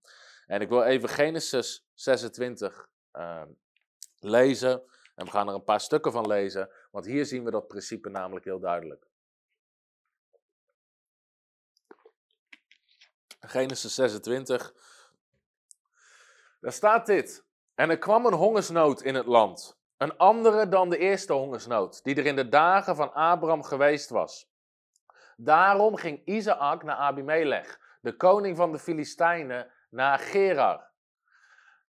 [0.46, 3.42] En ik wil even Genesis 26 uh,
[4.18, 4.82] lezen.
[5.14, 8.08] En we gaan er een paar stukken van lezen, want hier zien we dat principe
[8.08, 9.09] namelijk heel duidelijk.
[13.40, 14.74] Genesis 26.
[16.60, 17.44] Daar staat dit.
[17.74, 19.78] En er kwam een hongersnood in het land.
[19.96, 24.48] Een andere dan de eerste hongersnood, die er in de dagen van Abraham geweest was.
[25.36, 30.88] Daarom ging Isaac naar Abimelech, de koning van de Filistijnen, naar Gerar.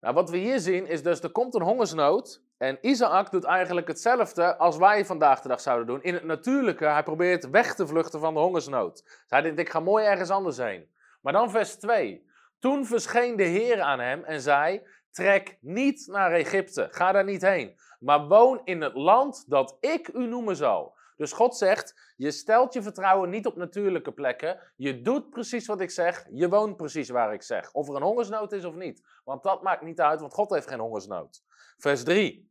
[0.00, 2.42] Nou, wat we hier zien is dus, er komt een hongersnood.
[2.58, 6.02] En Isaac doet eigenlijk hetzelfde als wij vandaag de dag zouden doen.
[6.02, 9.24] In het natuurlijke, hij probeert weg te vluchten van de hongersnood.
[9.28, 10.88] hij denkt, ik ga mooi ergens anders heen.
[11.20, 12.28] Maar dan vers 2.
[12.58, 17.42] Toen verscheen de Heer aan hem en zei, trek niet naar Egypte, ga daar niet
[17.42, 17.78] heen.
[17.98, 20.98] Maar woon in het land dat ik u noemen zal.
[21.16, 24.60] Dus God zegt, je stelt je vertrouwen niet op natuurlijke plekken.
[24.76, 26.26] Je doet precies wat ik zeg.
[26.30, 27.72] Je woont precies waar ik zeg.
[27.72, 29.06] Of er een hongersnood is of niet.
[29.24, 31.42] Want dat maakt niet uit, want God heeft geen hongersnood.
[31.78, 32.50] Vers 3.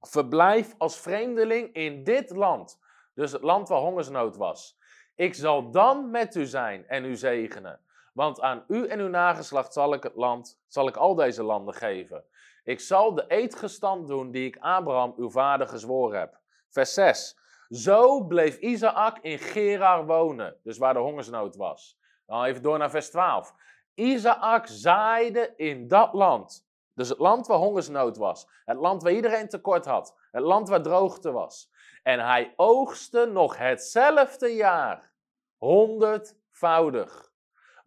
[0.00, 2.78] Verblijf als vreemdeling in dit land.
[3.14, 4.78] Dus het land waar hongersnood was.
[5.14, 7.80] Ik zal dan met u zijn en u zegenen.
[8.18, 11.74] Want aan u en uw nageslacht zal ik het land, zal ik al deze landen
[11.74, 12.24] geven.
[12.64, 16.38] Ik zal de eedgestand doen die ik Abraham, uw vader, gezworen heb.
[16.68, 17.38] Vers 6.
[17.68, 21.98] Zo bleef Isaac in Gerar wonen, dus waar de hongersnood was.
[22.26, 23.54] Dan even door naar vers 12.
[23.94, 26.66] Isaac zaaide in dat land.
[26.94, 28.48] Dus het land waar hongersnood was.
[28.64, 30.16] Het land waar iedereen tekort had.
[30.30, 31.70] Het land waar droogte was.
[32.02, 35.12] En hij oogste nog hetzelfde jaar.
[35.56, 37.27] Honderdvoudig.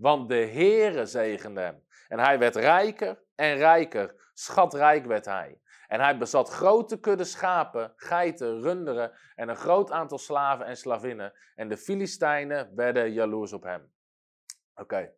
[0.02, 1.84] Want de Heere zegende hem.
[2.08, 4.16] En hij werd rijker en rijker.
[4.34, 5.62] Schatrijk werd hij.
[5.88, 11.34] En hij bezat grote kudde schapen, geiten, runderen en een groot aantal slaven en slavinnen.
[11.56, 13.92] En de Filistijnen werden jaloers op hem.
[14.76, 15.14] Oké.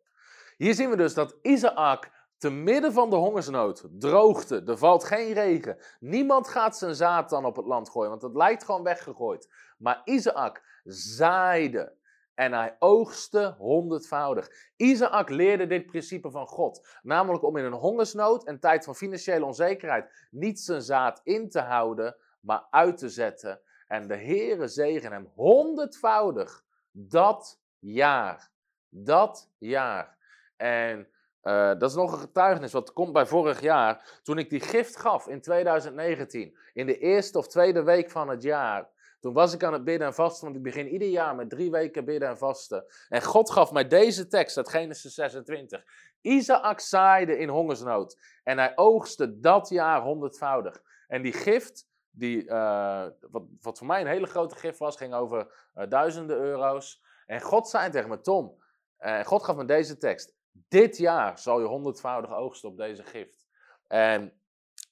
[0.56, 5.32] Hier zien we dus dat Isaac te midden van de hongersnood, droogte, er valt geen
[5.32, 5.78] regen.
[6.00, 9.48] Niemand gaat zijn zaad dan op het land gooien, want het lijkt gewoon weggegooid.
[9.78, 11.96] Maar Isaac zaaide
[12.34, 14.50] en hij oogste honderdvoudig.
[14.76, 19.44] Isaac leerde dit principe van God, namelijk om in een hongersnood en tijd van financiële
[19.44, 23.60] onzekerheid niet zijn zaad in te houden, maar uit te zetten.
[23.86, 28.50] En de Heere zegen hem honderdvoudig dat jaar.
[28.88, 30.16] Dat jaar.
[30.56, 31.08] En
[31.42, 34.20] uh, dat is nog een getuigenis, wat komt bij vorig jaar.
[34.22, 38.42] Toen ik die gift gaf in 2019, in de eerste of tweede week van het
[38.42, 38.88] jaar,
[39.24, 41.70] toen was ik aan het bidden en vasten, want ik begin ieder jaar met drie
[41.70, 42.84] weken bidden en vasten.
[43.08, 45.84] En God gaf mij deze tekst uit Genesis 26.
[46.20, 50.82] Isaac zaaide in hongersnood en hij oogste dat jaar honderdvoudig.
[51.08, 55.14] En die gift, die, uh, wat, wat voor mij een hele grote gift was, ging
[55.14, 57.02] over uh, duizenden euro's.
[57.26, 58.62] En God zei tegen me, Tom,
[58.96, 60.34] en uh, God gaf me deze tekst.
[60.68, 63.46] Dit jaar zal je honderdvoudig oogsten op deze gift.
[63.86, 64.32] En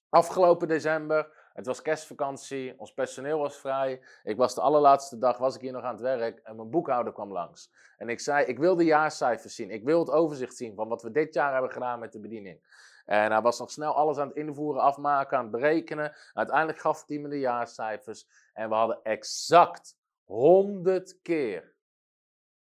[0.09, 4.03] afgelopen december het was kerstvakantie, ons personeel was vrij.
[4.23, 7.13] Ik was de allerlaatste dag, was ik hier nog aan het werk en mijn boekhouder
[7.13, 7.71] kwam langs.
[7.99, 9.71] En ik zei, ik wil de jaarcijfers zien.
[9.71, 12.61] Ik wil het overzicht zien van wat we dit jaar hebben gedaan met de bediening.
[13.05, 16.15] En hij was nog snel alles aan het invoeren, afmaken, aan het berekenen.
[16.33, 18.27] Uiteindelijk gaf hij me de jaarcijfers.
[18.53, 21.75] En we hadden exact 100 keer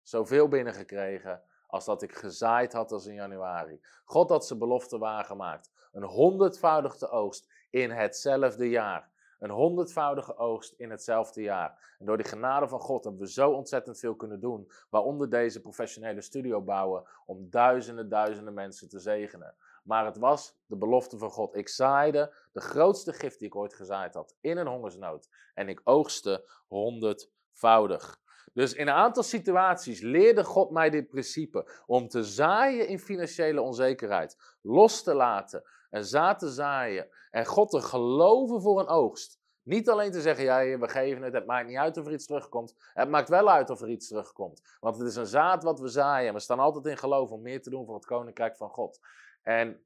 [0.01, 3.81] zoveel binnengekregen als dat ik gezaaid had als in januari.
[4.05, 5.71] God had zijn belofte waargemaakt.
[5.91, 9.09] Een honderdvoudige oogst in hetzelfde jaar.
[9.39, 11.95] Een honderdvoudige oogst in hetzelfde jaar.
[11.99, 14.71] En door de genade van God hebben we zo ontzettend veel kunnen doen.
[14.89, 19.55] Waaronder deze professionele studio bouwen om duizenden, duizenden mensen te zegenen.
[19.83, 21.55] Maar het was de belofte van God.
[21.55, 25.29] Ik zaaide de grootste gift die ik ooit gezaaid had in een hongersnood.
[25.53, 28.19] En ik oogste honderdvoudig.
[28.53, 33.61] Dus in een aantal situaties leerde God mij dit principe om te zaaien in financiële
[33.61, 39.39] onzekerheid, los te laten en zaad te zaaien en God te geloven voor een oogst.
[39.63, 42.25] Niet alleen te zeggen, ja, we geven het, het maakt niet uit of er iets
[42.25, 42.75] terugkomt.
[42.93, 44.61] Het maakt wel uit of er iets terugkomt.
[44.79, 46.27] Want het is een zaad wat we zaaien.
[46.27, 48.99] En we staan altijd in geloof om meer te doen voor het koninkrijk van God.
[49.41, 49.85] En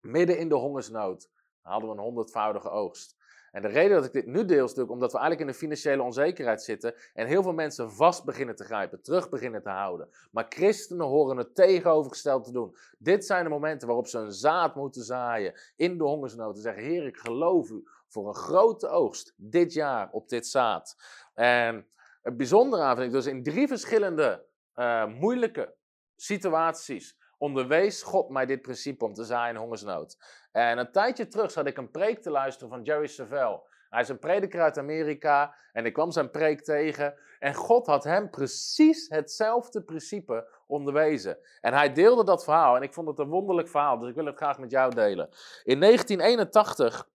[0.00, 1.30] midden in de hongersnood
[1.62, 3.16] hadden we een honderdvoudige oogst.
[3.52, 5.60] En de reden dat ik dit nu deel is natuurlijk omdat we eigenlijk in een
[5.60, 10.08] financiële onzekerheid zitten en heel veel mensen vast beginnen te grijpen, terug beginnen te houden.
[10.30, 12.76] Maar christenen horen het tegenovergesteld te doen.
[12.98, 16.82] Dit zijn de momenten waarop ze een zaad moeten zaaien in de hongersnood en zeggen,
[16.82, 20.96] Heer, ik geloof u voor een grote oogst dit jaar op dit zaad.
[21.34, 21.86] En
[22.22, 25.74] het bijzondere aan vind ik dus in drie verschillende uh, moeilijke
[26.16, 30.16] situaties onderwees God mij dit principe om te zaaien in hongersnood.
[30.52, 33.62] En een tijdje terug zat ik een preek te luisteren van Jerry Savelle.
[33.90, 37.14] Hij is een prediker uit Amerika en ik kwam zijn preek tegen.
[37.38, 41.38] En God had hem precies hetzelfde principe onderwezen.
[41.60, 44.26] En hij deelde dat verhaal en ik vond het een wonderlijk verhaal, dus ik wil
[44.26, 45.28] het graag met jou delen.
[45.64, 47.08] In 1981,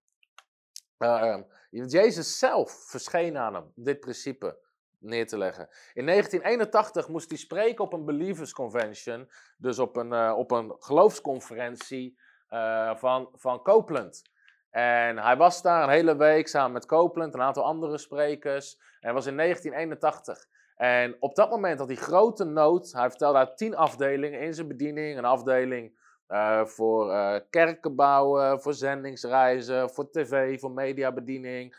[0.98, 1.38] uh,
[1.70, 4.58] Jezus zelf verscheen aan hem, dit principe
[5.04, 5.68] neer te leggen.
[5.92, 10.74] In 1981 moest hij spreken op een Believers Convention, dus op een, uh, op een
[10.78, 12.18] geloofsconferentie
[12.50, 14.22] uh, van, van Copeland.
[14.70, 18.80] En hij was daar een hele week samen met Copeland, een aantal andere sprekers.
[19.00, 20.46] En was in 1981.
[20.76, 22.92] En op dat moment had hij grote nood.
[22.92, 25.18] Hij vertelde daar tien afdelingen in zijn bediening.
[25.18, 31.76] Een afdeling uh, voor uh, kerken bouwen, voor zendingsreizen, voor tv, voor mediabediening,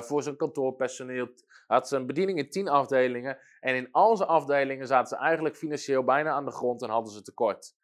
[0.00, 1.28] voor zijn kantoorpersoneel.
[1.66, 3.38] Had zijn bediening in tien afdelingen.
[3.60, 7.12] En in al zijn afdelingen zaten ze eigenlijk financieel bijna aan de grond en hadden
[7.12, 7.74] ze tekort.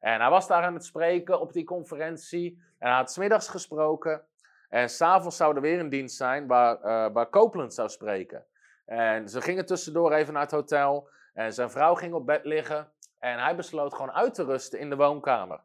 [0.00, 2.62] En hij was daar aan het spreken op die conferentie.
[2.78, 4.24] En hij had smiddags gesproken.
[4.68, 8.44] En s'avonds zou er weer een dienst zijn waar, uh, waar Copeland zou spreken.
[8.86, 11.08] En ze gingen tussendoor even naar het hotel.
[11.32, 12.92] En zijn vrouw ging op bed liggen.
[13.18, 15.60] En hij besloot gewoon uit te rusten in de woonkamer.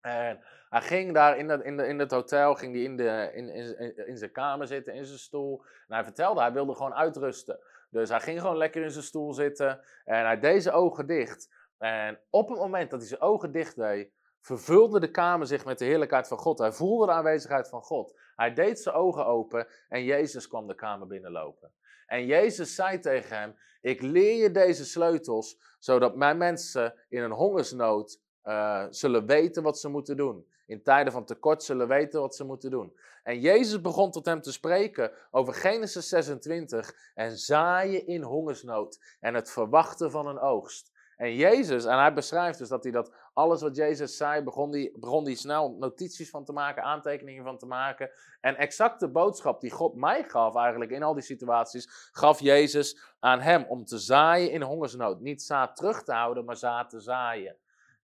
[0.00, 0.40] En
[0.72, 3.48] hij ging daar in, het, in, de, in het hotel, ging hij in, de, in,
[3.48, 5.64] in, in zijn kamer zitten, in zijn stoel.
[5.88, 7.58] En hij vertelde, hij wilde gewoon uitrusten.
[7.90, 9.80] Dus hij ging gewoon lekker in zijn stoel zitten.
[10.04, 11.54] En hij deed zijn ogen dicht.
[11.78, 15.78] En op het moment dat hij zijn ogen dicht deed, vervulde de kamer zich met
[15.78, 16.58] de heerlijkheid van God.
[16.58, 18.18] Hij voelde de aanwezigheid van God.
[18.36, 21.72] Hij deed zijn ogen open en Jezus kwam de kamer binnenlopen.
[22.06, 27.30] En Jezus zei tegen hem: Ik leer je deze sleutels, zodat mijn mensen in een
[27.30, 30.50] hongersnood uh, zullen weten wat ze moeten doen.
[30.72, 32.96] In tijden van tekort zullen weten wat ze moeten doen.
[33.22, 39.34] En Jezus begon tot hem te spreken over Genesis 26 en zaaien in hongersnood en
[39.34, 40.92] het verwachten van een oogst.
[41.16, 44.92] En Jezus, en hij beschrijft dus dat hij dat alles wat Jezus zei, begon hij
[44.94, 48.10] begon die snel notities van te maken, aantekeningen van te maken.
[48.40, 53.00] En exact de boodschap die God mij gaf eigenlijk in al die situaties, gaf Jezus
[53.20, 55.20] aan hem om te zaaien in hongersnood.
[55.20, 57.56] Niet zaad terug te houden, maar zaad te zaaien.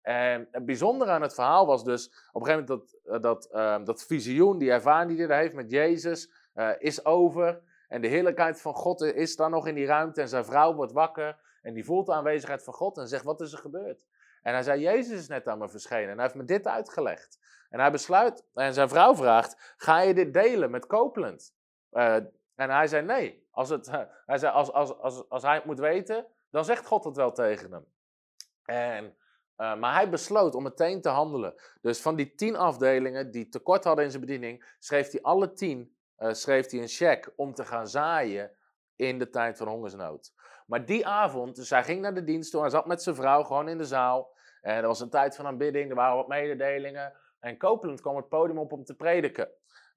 [0.02, 3.48] En het bijzondere aan het verhaal was dus, op een gegeven moment dat, eh, dat,
[3.52, 7.60] uh, dat visioen, die ervaring die hij heeft met Jezus, uh, is over.
[7.88, 10.92] En de heerlijkheid van God is daar nog in die ruimte en zijn vrouw wordt
[10.92, 11.38] wakker.
[11.62, 14.06] En die voelt de aanwezigheid van God en zegt, wat is er gebeurd?
[14.42, 17.38] En hij zei, Jezus is net aan me verschenen en hij heeft me dit uitgelegd.
[17.70, 21.54] En hij besluit, en zijn vrouw vraagt, ga je dit delen met Copeland?
[21.92, 22.14] Uh,
[22.54, 23.46] en hij zei, nee.
[23.50, 23.90] Als, het,
[24.26, 27.32] hij zei, als, als, als, als hij het moet weten, dan zegt God het wel
[27.32, 27.86] tegen hem.
[28.64, 29.16] En,
[29.58, 31.54] uh, maar hij besloot om meteen te handelen.
[31.80, 35.96] Dus van die tien afdelingen die tekort hadden in zijn bediening, schreef hij alle tien
[36.18, 38.50] uh, schreef hij een cheque om te gaan zaaien
[38.96, 40.32] in de tijd van hongersnood.
[40.66, 43.42] Maar die avond, dus hij ging naar de dienst toe, hij zat met zijn vrouw
[43.42, 44.36] gewoon in de zaal.
[44.60, 47.12] En er was een tijd van aanbidding, er waren wat mededelingen.
[47.40, 49.48] En Copeland kwam het podium op om te prediken.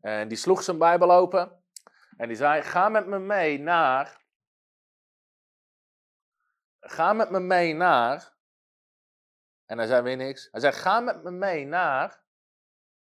[0.02, 1.52] En die sloeg zijn Bijbel open.
[2.18, 4.22] En die zei: Ga met me mee naar.
[6.80, 8.31] Ga met me mee naar.
[9.72, 10.48] En hij zei weer niks.
[10.52, 12.22] Hij zei: Ga met me mee naar.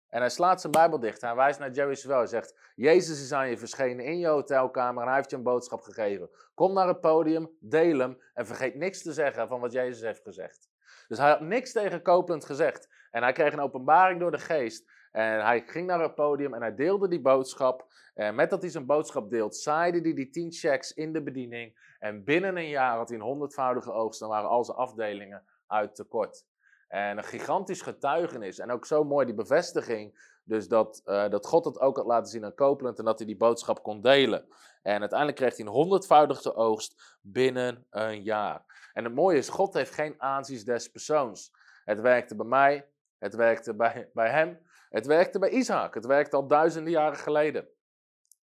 [0.08, 1.20] En hij slaat zijn Bijbel dicht.
[1.20, 2.16] Hij wijst naar Jerry Swell.
[2.16, 5.42] Hij zegt: Jezus is aan je verschenen in je hotelkamer en hij heeft je een
[5.42, 6.30] boodschap gegeven.
[6.54, 10.22] Kom naar het podium, deel hem en vergeet niks te zeggen van wat Jezus heeft
[10.22, 10.70] gezegd.
[11.08, 12.88] Dus hij had niks tegen Copeland gezegd.
[13.10, 14.90] En hij kreeg een openbaring door de geest.
[15.12, 17.86] En hij ging naar het podium en hij deelde die boodschap.
[18.14, 21.94] En met dat hij zijn boodschap deelt, zaaide hij die tien checks in de bediening.
[21.98, 24.20] En binnen een jaar had hij een honderdvoudige oogst.
[24.20, 26.44] Dan waren al zijn afdelingen uit tekort.
[26.88, 28.58] En een gigantisch getuigenis.
[28.58, 30.30] En ook zo mooi die bevestiging.
[30.44, 33.26] Dus dat, uh, dat God het ook had laten zien aan Copeland en dat hij
[33.26, 34.46] die boodschap kon delen.
[34.82, 38.64] En uiteindelijk kreeg hij een honderdvoudige oogst binnen een jaar.
[38.92, 41.52] En het mooie is, God heeft geen aanzien des persoons.
[41.84, 44.58] Het werkte bij mij, het werkte bij, bij hem,
[44.92, 45.94] het werkte bij Isaac.
[45.94, 47.68] Het werkte al duizenden jaren geleden.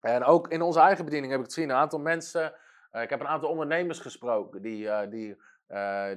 [0.00, 1.70] En ook in onze eigen bediening heb ik het gezien.
[1.70, 2.54] Een aantal mensen,
[2.92, 5.36] uh, ik heb een aantal ondernemers gesproken die, uh, die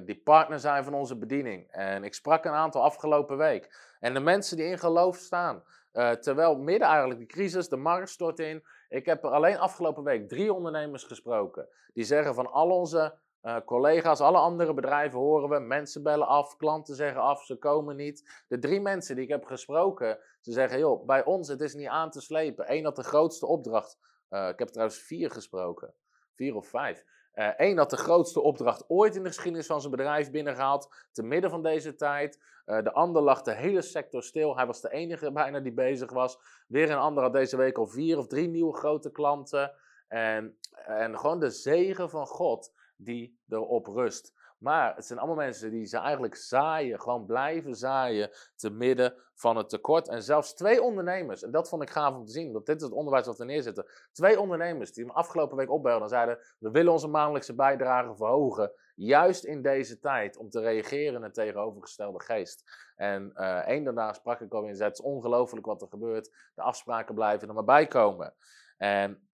[0.04, 1.70] die partner zijn van onze bediening.
[1.70, 3.94] En ik sprak een aantal afgelopen week.
[4.00, 5.62] En de mensen die in geloof staan.
[5.92, 8.64] Uh, terwijl midden eigenlijk de crisis, de markt stort in.
[8.88, 11.68] Ik heb er alleen afgelopen week drie ondernemers gesproken.
[11.92, 15.58] Die zeggen van al onze uh, collega's, alle andere bedrijven horen we.
[15.58, 18.44] Mensen bellen af, klanten zeggen af, ze komen niet.
[18.48, 21.88] De drie mensen die ik heb gesproken, ze zeggen joh, bij ons het is niet
[21.88, 22.72] aan te slepen.
[22.72, 23.98] Eén had de grootste opdracht.
[24.28, 25.94] ik heb trouwens vier gesproken.
[26.34, 27.04] Vier of vijf.
[27.34, 31.22] Eén uh, had de grootste opdracht ooit in de geschiedenis van zijn bedrijf binnengehaald, te
[31.22, 32.40] midden van deze tijd.
[32.66, 34.56] Uh, de ander lag de hele sector stil.
[34.56, 36.38] Hij was de enige bijna die bezig was.
[36.66, 39.72] Weer een ander had deze week al vier of drie nieuwe grote klanten.
[40.08, 44.34] En, en gewoon de zegen van God die erop rust.
[44.62, 49.56] Maar het zijn allemaal mensen die ze eigenlijk zaaien, gewoon blijven zaaien, te midden van
[49.56, 50.08] het tekort.
[50.08, 52.82] En zelfs twee ondernemers, en dat vond ik gaaf om te zien, want dit is
[52.82, 53.86] het onderwijs wat we neerzetten.
[54.12, 58.72] Twee ondernemers die me afgelopen week opbelden en zeiden, we willen onze maandelijkse bijdrage verhogen,
[58.94, 62.64] juist in deze tijd, om te reageren in het tegenovergestelde geest.
[62.96, 66.50] En uh, één daarna sprak ik alweer en zei, het is ongelooflijk wat er gebeurt,
[66.54, 68.34] de afspraken blijven er maar bij komen.
[68.76, 69.28] En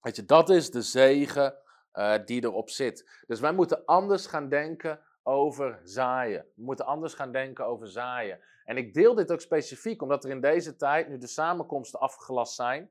[0.00, 1.62] weet je, dat is de zegen
[1.94, 3.22] uh, die erop zit.
[3.26, 6.46] Dus wij moeten anders gaan denken over zaaien.
[6.54, 8.40] We moeten anders gaan denken over zaaien.
[8.64, 12.54] En ik deel dit ook specifiek omdat er in deze tijd nu de samenkomsten afgelast
[12.54, 12.90] zijn,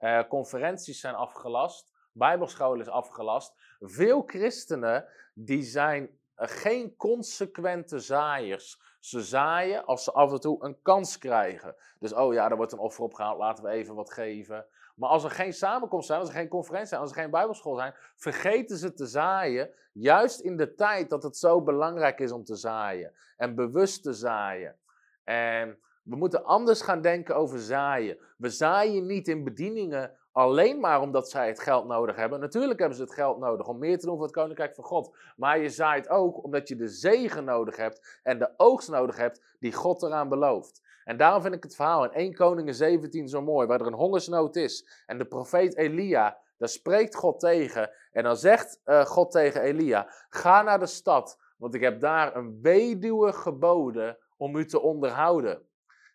[0.00, 3.54] uh, conferenties zijn afgelast, bijbelschool is afgelast.
[3.80, 8.80] Veel christenen die zijn uh, geen consequente zaaiers.
[9.00, 11.74] Ze zaaien als ze af en toe een kans krijgen.
[11.98, 14.66] Dus oh ja, er wordt een offer opgehaald, laten we even wat geven.
[15.02, 17.74] Maar als er geen samenkomst zijn, als er geen conferentie zijn, als er geen bijbelschool
[17.74, 19.70] zijn, vergeten ze te zaaien.
[19.92, 23.12] Juist in de tijd dat het zo belangrijk is om te zaaien.
[23.36, 24.76] En bewust te zaaien.
[25.24, 28.18] En we moeten anders gaan denken over zaaien.
[28.36, 32.40] We zaaien niet in bedieningen alleen maar omdat zij het geld nodig hebben.
[32.40, 35.16] Natuurlijk hebben ze het geld nodig om meer te doen voor het koninkrijk van God.
[35.36, 39.42] Maar je zaait ook omdat je de zegen nodig hebt en de oogst nodig hebt
[39.58, 40.82] die God eraan belooft.
[41.04, 43.92] En daarom vind ik het verhaal in 1 Koningen 17 zo mooi, waar er een
[43.92, 45.02] hongersnood is.
[45.06, 47.90] En de profeet Elia, daar spreekt God tegen.
[48.12, 52.36] En dan zegt uh, God tegen Elia: Ga naar de stad, want ik heb daar
[52.36, 55.62] een weduwe geboden om u te onderhouden.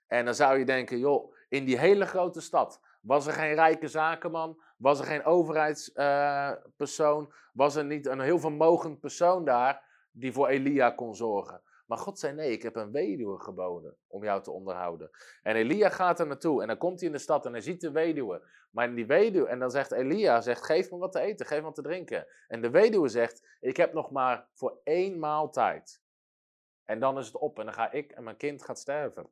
[0.08, 3.88] En dan zou je denken: joh, in die hele grote stad was er geen rijke
[3.88, 10.34] zakenman, was er geen overheidspersoon, uh, was er niet een heel vermogend persoon daar die
[10.34, 11.62] voor Elia kon zorgen.
[11.88, 15.10] Maar God zei: Nee, ik heb een weduwe geboden om jou te onderhouden.
[15.44, 17.82] En Elia gaat er naartoe en dan komt hij in de stad en hij ziet
[17.82, 18.42] de weduwe.
[18.72, 21.64] Maar die weduwe, en dan zegt Elia: zegt, Geef me wat te eten, geef me
[21.66, 22.28] wat te drinken.
[22.48, 26.02] En de weduwe zegt: Ik heb nog maar voor één maaltijd.
[26.86, 29.30] En dan is het op en dan ga ik en mijn kind gaat sterven.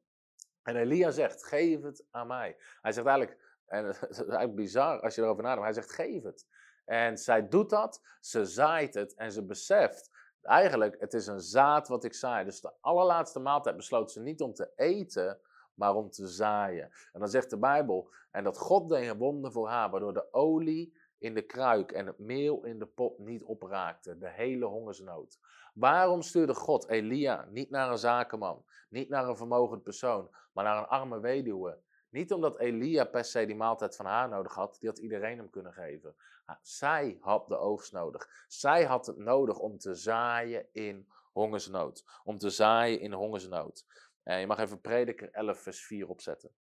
[0.64, 2.58] En Elia zegt: Geef het aan mij.
[2.82, 5.64] Hij zegt eigenlijk: en het is eigenlijk bizar als je erover nadenkt.
[5.64, 6.48] Hij zegt: Geef het.
[6.86, 10.12] En zij doet dat, ze zaait het en ze beseft
[10.46, 12.46] eigenlijk, het is een zaad wat ik zaai.
[12.46, 15.40] Dus de allerlaatste maaltijd besloot ze niet om te eten,
[15.74, 16.92] maar om te zaaien.
[17.14, 20.94] En dan zegt de Bijbel, en dat God deed een voor haar, waardoor de olie
[21.18, 25.40] in de kruik en het meel in de pot niet opraakte, de hele hongersnood.
[25.74, 30.78] Waarom stuurde God Elia niet naar een zakenman, niet naar een vermogend persoon, maar naar
[30.78, 31.78] een arme weduwe?
[32.16, 35.50] Niet omdat Elia per se die maaltijd van haar nodig had, die had iedereen hem
[35.50, 36.16] kunnen geven.
[36.62, 38.46] Zij had de oogst nodig.
[38.48, 42.06] Zij had het nodig om te zaaien in hongersnood.
[42.24, 43.86] Om te zaaien in hongersnood.
[44.24, 46.52] En je mag even prediker 11 vers 4 opzetten.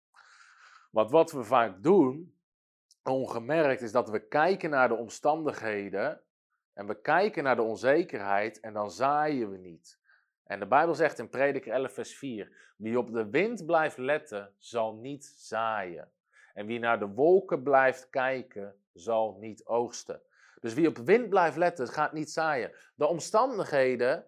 [0.90, 2.38] Want wat we vaak doen,
[3.02, 6.20] ongemerkt, is dat we kijken naar de omstandigheden
[6.72, 9.98] en we kijken naar de onzekerheid en dan zaaien we niet.
[10.44, 14.54] En de Bijbel zegt in Prediker 11, vers 4: Wie op de wind blijft letten,
[14.58, 16.10] zal niet zaaien.
[16.54, 20.20] En wie naar de wolken blijft kijken, zal niet oogsten.
[20.60, 22.72] Dus wie op de wind blijft letten, gaat niet zaaien.
[22.94, 24.26] De omstandigheden,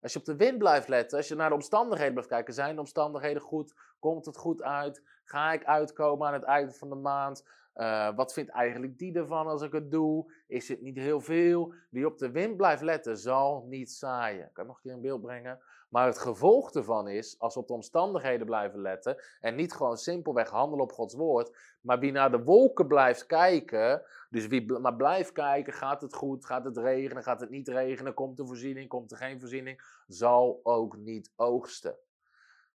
[0.00, 2.74] als je op de wind blijft letten, als je naar de omstandigheden blijft kijken, zijn
[2.74, 3.74] de omstandigheden goed?
[3.98, 5.02] Komt het goed uit?
[5.24, 7.44] Ga ik uitkomen aan het einde van de maand?
[7.74, 10.32] Uh, wat vindt eigenlijk die ervan als ik het doe?
[10.46, 11.74] Is het niet heel veel?
[11.90, 14.50] Wie op de wind blijft letten, zal niet zaaien.
[14.52, 15.58] Kan ik nog een keer een beeld brengen?
[15.92, 19.96] Maar het gevolg ervan is, als we op de omstandigheden blijven letten en niet gewoon
[19.96, 24.96] simpelweg handelen op Gods woord, maar wie naar de wolken blijft kijken, dus wie maar
[24.96, 28.88] blijft kijken, gaat het goed, gaat het regenen, gaat het niet regenen, komt er voorziening,
[28.88, 31.96] komt er geen voorziening, zal ook niet oogsten.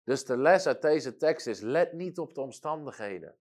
[0.04, 3.36] Dus de les uit deze tekst is, let niet op de omstandigheden.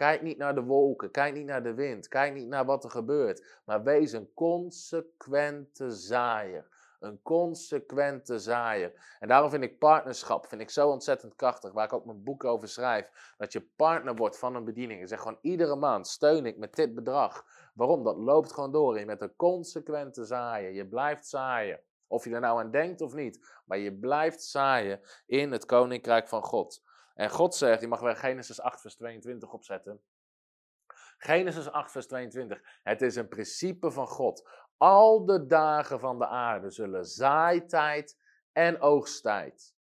[0.00, 2.90] Kijk niet naar de wolken, kijk niet naar de wind, kijk niet naar wat er
[2.90, 6.66] gebeurt, maar wees een consequente zaaier.
[7.00, 9.16] Een consequente zaaier.
[9.18, 12.44] En daarom vind ik partnerschap vind ik zo ontzettend krachtig, waar ik ook mijn boek
[12.44, 13.34] over schrijf.
[13.36, 15.00] Dat je partner wordt van een bediening.
[15.00, 17.44] Ik zeg gewoon iedere maand steun ik met dit bedrag.
[17.74, 18.04] Waarom?
[18.04, 18.98] Dat loopt gewoon door.
[18.98, 20.72] Je met een consequente zaaien.
[20.72, 21.80] Je blijft zaaien.
[22.06, 23.60] Of je er nou aan denkt of niet.
[23.64, 26.82] Maar je blijft zaaien in het koninkrijk van God.
[27.20, 30.02] En God zegt, je mag weer Genesis 8, vers 22 opzetten.
[31.18, 32.60] Genesis 8, vers 22.
[32.82, 34.48] Het is een principe van God.
[34.76, 38.18] Al de dagen van de aarde zullen zaaitijd
[38.52, 39.74] en oogsttijd,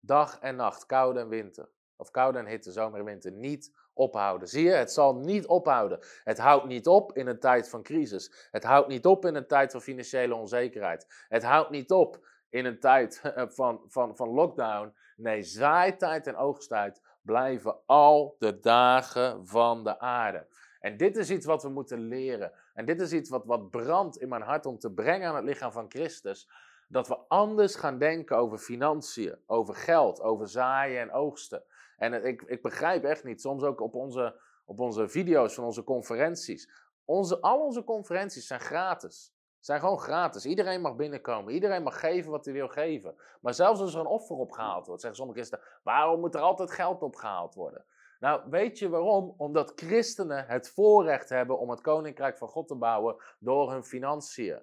[0.00, 4.48] dag en nacht, koude en winter, of koude en hitte, zomer en winter, niet ophouden.
[4.48, 5.98] Zie je, het zal niet ophouden.
[6.24, 8.48] Het houdt niet op in een tijd van crisis.
[8.50, 11.26] Het houdt niet op in een tijd van financiële onzekerheid.
[11.28, 13.20] Het houdt niet op in een tijd
[13.58, 14.94] van, van, van lockdown.
[15.16, 20.46] Nee, zaaitijd en oogsttijd blijven al de dagen van de aarde.
[20.80, 22.52] En dit is iets wat we moeten leren.
[22.74, 25.44] En dit is iets wat, wat brandt in mijn hart om te brengen aan het
[25.44, 26.50] lichaam van Christus.
[26.88, 31.62] Dat we anders gaan denken over financiën, over geld, over zaaien en oogsten.
[31.96, 35.84] En ik, ik begrijp echt niet, soms ook op onze, op onze video's van onze
[35.84, 36.70] conferenties.
[37.04, 39.34] Onze, al onze conferenties zijn gratis
[39.64, 40.46] zijn gewoon gratis.
[40.46, 41.52] Iedereen mag binnenkomen.
[41.52, 43.14] Iedereen mag geven wat hij wil geven.
[43.40, 46.70] Maar zelfs als er een offer opgehaald wordt, zeggen sommige christenen: waarom moet er altijd
[46.70, 47.84] geld opgehaald worden?
[48.20, 49.34] Nou, weet je waarom?
[49.36, 54.62] Omdat christenen het voorrecht hebben om het koninkrijk van God te bouwen door hun financiën.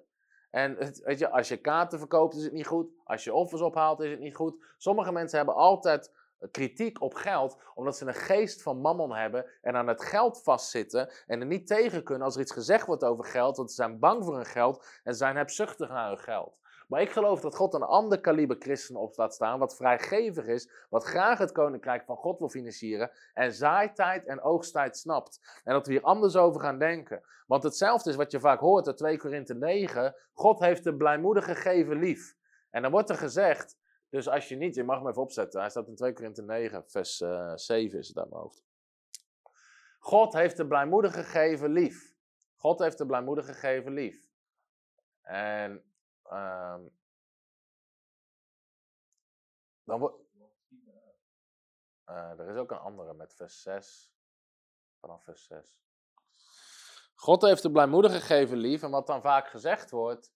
[0.50, 2.90] En weet je, als je kaarten verkoopt is het niet goed.
[3.04, 4.64] Als je offers ophaalt is het niet goed.
[4.76, 6.12] Sommige mensen hebben altijd
[6.50, 11.12] kritiek op geld, omdat ze een geest van mammon hebben en aan het geld vastzitten
[11.26, 13.98] en er niet tegen kunnen als er iets gezegd wordt over geld, want ze zijn
[13.98, 16.58] bang voor hun geld en zijn hebzuchtig naar hun geld.
[16.90, 20.70] Maar ik geloof dat God een ander kaliber christenen op staat staan, wat vrijgevig is,
[20.88, 25.60] wat graag het koninkrijk van God wil financieren en zaaitijd en oogsttijd snapt.
[25.64, 27.22] En dat we hier anders over gaan denken.
[27.46, 31.54] Want hetzelfde is wat je vaak hoort uit 2 Korinthe 9, God heeft de blijmoedige
[31.54, 32.36] geven lief.
[32.70, 33.76] En dan wordt er gezegd,
[34.10, 35.60] dus als je niet, je mag hem even opzetten.
[35.60, 38.64] Hij staat in 2 Korinthe 9, vers uh, eh, 7 is het aan mijn hoofd.
[39.98, 42.14] God heeft de blijmoedige gegeven lief.
[42.54, 44.28] God heeft de blijmoedige gegeven lief.
[45.22, 45.84] En
[46.22, 46.82] ehm,
[49.84, 50.28] dan wordt.
[52.06, 54.14] Uh, er is ook een andere met vers 6.
[55.00, 55.80] Vanaf vers 6.
[57.14, 58.82] God heeft de blijmoedige gegeven lief.
[58.82, 60.32] En wat dan vaak gezegd wordt,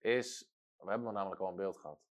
[0.00, 0.52] is.
[0.76, 2.13] We hebben namelijk al een beeld gehad.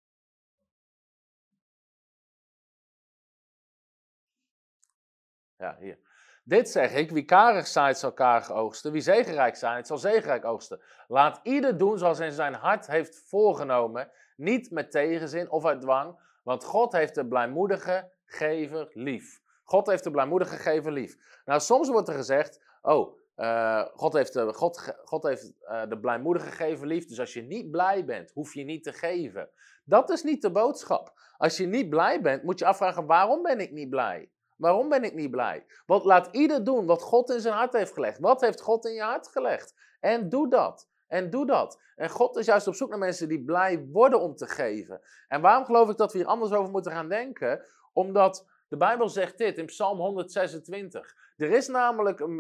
[5.58, 5.98] Ja, hier.
[6.44, 10.80] Dit zeg ik, wie karig zaait zal karig oogsten, wie zegenrijk zaait zal zegenrijk oogsten.
[11.08, 16.20] Laat ieder doen zoals hij zijn hart heeft voorgenomen, niet met tegenzin of uit dwang,
[16.42, 19.40] want God heeft de blijmoedige gever lief.
[19.64, 21.16] God heeft de blijmoedige gever lief.
[21.44, 25.98] Nou, soms wordt er gezegd, oh, uh, God heeft, de, God, God heeft uh, de
[25.98, 29.50] blijmoedige gever lief, dus als je niet blij bent, hoef je niet te geven.
[29.84, 31.12] Dat is niet de boodschap.
[31.36, 34.30] Als je niet blij bent, moet je afvragen, waarom ben ik niet blij?
[34.58, 35.66] Waarom ben ik niet blij?
[35.86, 38.18] Want laat ieder doen wat God in zijn hart heeft gelegd.
[38.18, 39.74] Wat heeft God in je hart gelegd?
[40.00, 40.88] En doe dat.
[41.06, 41.80] En doe dat.
[41.96, 45.00] En God is juist op zoek naar mensen die blij worden om te geven.
[45.28, 47.64] En waarom geloof ik dat we hier anders over moeten gaan denken?
[47.92, 51.16] Omdat de Bijbel zegt dit in Psalm 126.
[51.36, 52.38] Er is namelijk een,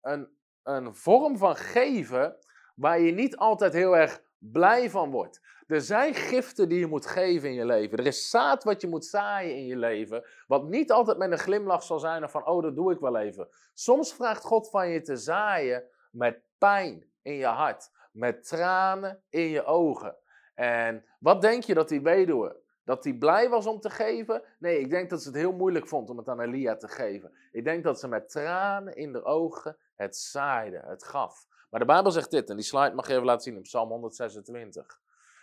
[0.00, 0.28] een,
[0.62, 2.36] een vorm van geven
[2.74, 5.40] waar je niet altijd heel erg blij van wordt.
[5.72, 7.98] Er zijn giften die je moet geven in je leven.
[7.98, 10.24] Er is zaad wat je moet zaaien in je leven.
[10.46, 13.16] Wat niet altijd met een glimlach zal zijn of van, oh, dat doe ik wel
[13.16, 13.48] even.
[13.74, 17.90] Soms vraagt God van je te zaaien met pijn in je hart.
[18.12, 20.16] Met tranen in je ogen.
[20.54, 22.60] En wat denk je dat die weduwe?
[22.84, 24.42] Dat hij blij was om te geven?
[24.58, 27.32] Nee, ik denk dat ze het heel moeilijk vond om het aan Elia te geven.
[27.52, 31.46] Ik denk dat ze met tranen in de ogen het zaaide, het gaf.
[31.70, 33.88] Maar de Bijbel zegt dit, en die slide mag je even laten zien in Psalm
[33.88, 35.00] 126.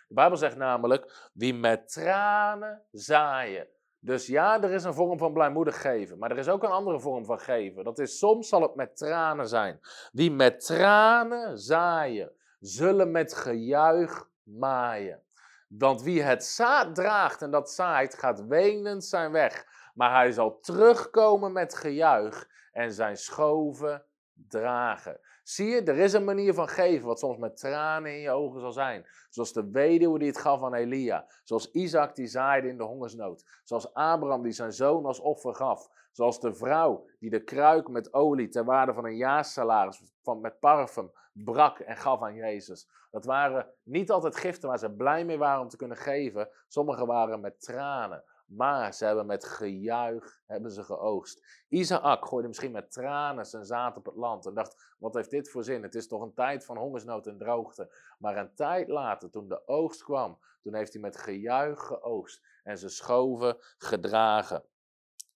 [0.09, 3.67] De Bijbel zegt namelijk, wie met tranen zaaien.
[3.99, 6.99] Dus ja, er is een vorm van blijmoedig geven, maar er is ook een andere
[6.99, 7.83] vorm van geven.
[7.83, 9.79] Dat is, soms zal het met tranen zijn.
[10.11, 15.23] Wie met tranen zaaien, zullen met gejuich maaien.
[15.67, 19.65] Want wie het zaad draagt en dat zaait, gaat wenend zijn weg.
[19.93, 25.19] Maar hij zal terugkomen met gejuich en zijn schoven dragen.
[25.49, 28.59] Zie je, er is een manier van geven wat soms met tranen in je ogen
[28.59, 29.05] zal zijn.
[29.29, 31.25] Zoals de weduwe die het gaf aan Elia.
[31.43, 33.45] Zoals Isaac die zaaide in de hongersnood.
[33.63, 35.89] Zoals Abraham die zijn zoon als offer gaf.
[36.11, 40.59] Zoals de vrouw die de kruik met olie ter waarde van een jaarsalaris van, met
[40.59, 42.89] parfum brak en gaf aan Jezus.
[43.11, 46.49] Dat waren niet altijd giften waar ze blij mee waren om te kunnen geven.
[46.67, 48.23] Sommige waren met tranen.
[48.49, 51.63] Maar ze hebben met gejuich hebben ze geoogst.
[51.67, 55.49] Isaac gooide misschien met tranen zijn zaad op het land en dacht, wat heeft dit
[55.49, 55.83] voor zin?
[55.83, 57.93] Het is toch een tijd van hongersnood en droogte.
[58.19, 62.77] Maar een tijd later, toen de oogst kwam, toen heeft hij met gejuich geoogst en
[62.77, 64.63] ze schoven gedragen.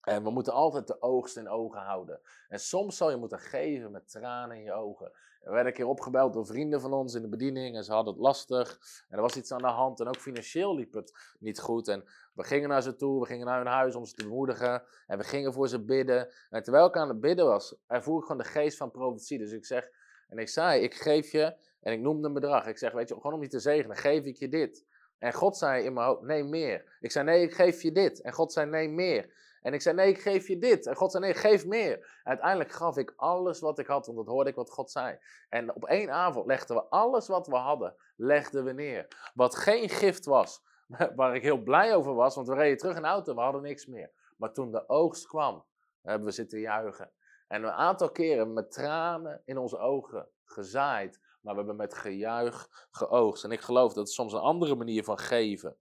[0.04, 2.20] En we moeten altijd de oogst in ogen houden.
[2.48, 5.12] En soms zal je moeten geven met tranen in je ogen.
[5.42, 8.14] We werden een keer opgebeld door vrienden van ons in de bediening en ze hadden
[8.14, 8.80] het lastig.
[9.10, 11.88] En er was iets aan de hand en ook financieel liep het niet goed.
[11.88, 14.84] En we gingen naar ze toe, we gingen naar hun huis om ze te bemoedigen.
[15.08, 16.34] En we gingen voor ze bidden.
[16.50, 19.38] En terwijl ik aan het bidden was, ervoer ik gewoon de geest van profetie.
[19.38, 19.90] Dus ik zeg,
[20.28, 22.68] en ik zei, ik geef je, en ik noemde een bedrag.
[22.68, 24.86] Ik zeg, weet je, gewoon om je te zegenen, geef ik je dit.
[25.18, 26.98] En God zei in mijn hoofd, nee meer.
[27.00, 28.22] Ik zei, nee, ik geef je dit.
[28.22, 29.34] En God zei, nee meer.
[29.64, 30.86] En ik zei, nee, ik geef je dit.
[30.86, 32.20] En God zei, nee, geef meer.
[32.24, 35.18] uiteindelijk gaf ik alles wat ik had, want dat hoorde ik wat God zei.
[35.50, 39.08] En op één avond legden we alles wat we hadden, legden we neer.
[39.34, 40.64] Wat geen gift was,
[41.16, 43.62] waar ik heel blij over was, want we reden terug in de auto, we hadden
[43.62, 44.12] niks meer.
[44.38, 45.66] Maar toen de oogst kwam,
[46.02, 47.12] hebben we zitten juichen.
[47.48, 52.88] En een aantal keren met tranen in onze ogen gezaaid, maar we hebben met gejuich
[52.92, 53.44] geoogst.
[53.44, 55.78] En ik geloof dat het soms een andere manier van geven.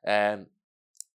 [0.00, 0.55] En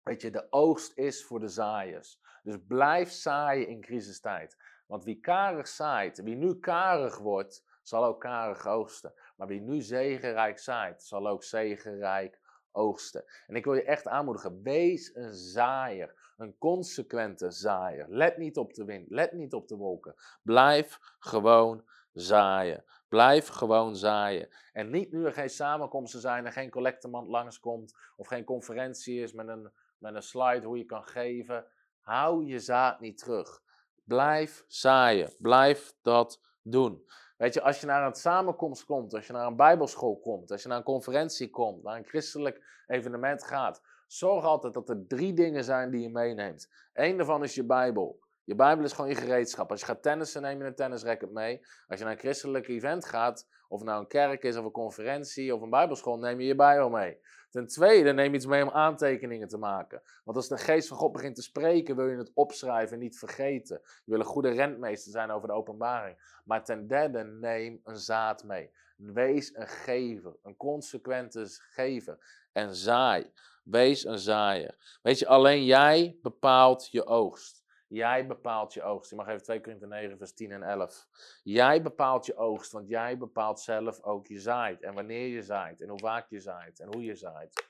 [0.07, 2.19] Weet je, de oogst is voor de zaaiers.
[2.43, 4.57] Dus blijf zaaien in crisistijd.
[4.85, 9.13] Want wie karig zaait, wie nu karig wordt, zal ook karig oogsten.
[9.35, 12.39] Maar wie nu zegenrijk zaait, zal ook zegenrijk
[12.71, 13.23] oogsten.
[13.47, 16.33] En ik wil je echt aanmoedigen, wees een zaaier.
[16.37, 18.05] Een consequente zaaier.
[18.09, 20.15] Let niet op de wind, let niet op de wolken.
[20.43, 21.83] Blijf gewoon
[22.13, 22.83] zaaien.
[23.07, 24.49] Blijf gewoon zaaien.
[24.73, 29.33] En niet nu er geen samenkomsten zijn en geen collectemand langskomt of geen conferentie is
[29.33, 31.65] met een met een slide hoe je kan geven.
[32.01, 33.61] Hou je zaad niet terug.
[34.03, 35.33] Blijf zaaien.
[35.37, 37.05] Blijf dat doen.
[37.37, 40.61] Weet je, als je naar een samenkomst komt, als je naar een bijbelschool komt, als
[40.61, 45.33] je naar een conferentie komt, naar een christelijk evenement gaat, zorg altijd dat er drie
[45.33, 46.69] dingen zijn die je meeneemt.
[46.93, 48.19] Eén daarvan is je Bijbel.
[48.47, 49.71] Je Bijbel is gewoon je gereedschap.
[49.71, 51.59] Als je gaat tennissen, neem je een tennisracket mee.
[51.87, 55.55] Als je naar een christelijk event gaat, of nou een kerk is, of een conferentie,
[55.55, 57.19] of een bijbelschool, neem je je Bijbel mee.
[57.49, 60.01] Ten tweede, neem iets mee om aantekeningen te maken.
[60.23, 63.17] Want als de geest van God begint te spreken, wil je het opschrijven en niet
[63.17, 63.81] vergeten.
[63.83, 66.41] Je wil een goede rentmeester zijn over de openbaring.
[66.45, 68.71] Maar ten derde, neem een zaad mee.
[68.97, 72.17] Wees een gever, een consequente gever.
[72.51, 73.31] En zaai.
[73.63, 74.99] Wees een zaaier.
[75.01, 77.65] Weet je, alleen jij bepaalt je oogst.
[77.88, 79.09] Jij bepaalt je oogst.
[79.09, 81.07] Je mag even 2 Korinther 9, vers 10 en 11.
[81.43, 84.81] Jij bepaalt je oogst, want jij bepaalt zelf ook je zaait.
[84.81, 87.67] En wanneer je zaait, en hoe vaak je zaait, en hoe je zaait.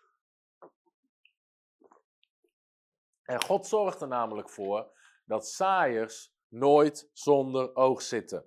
[3.23, 4.91] En God zorgt er namelijk voor
[5.25, 8.45] dat zaaiers nooit zonder oogst zitten.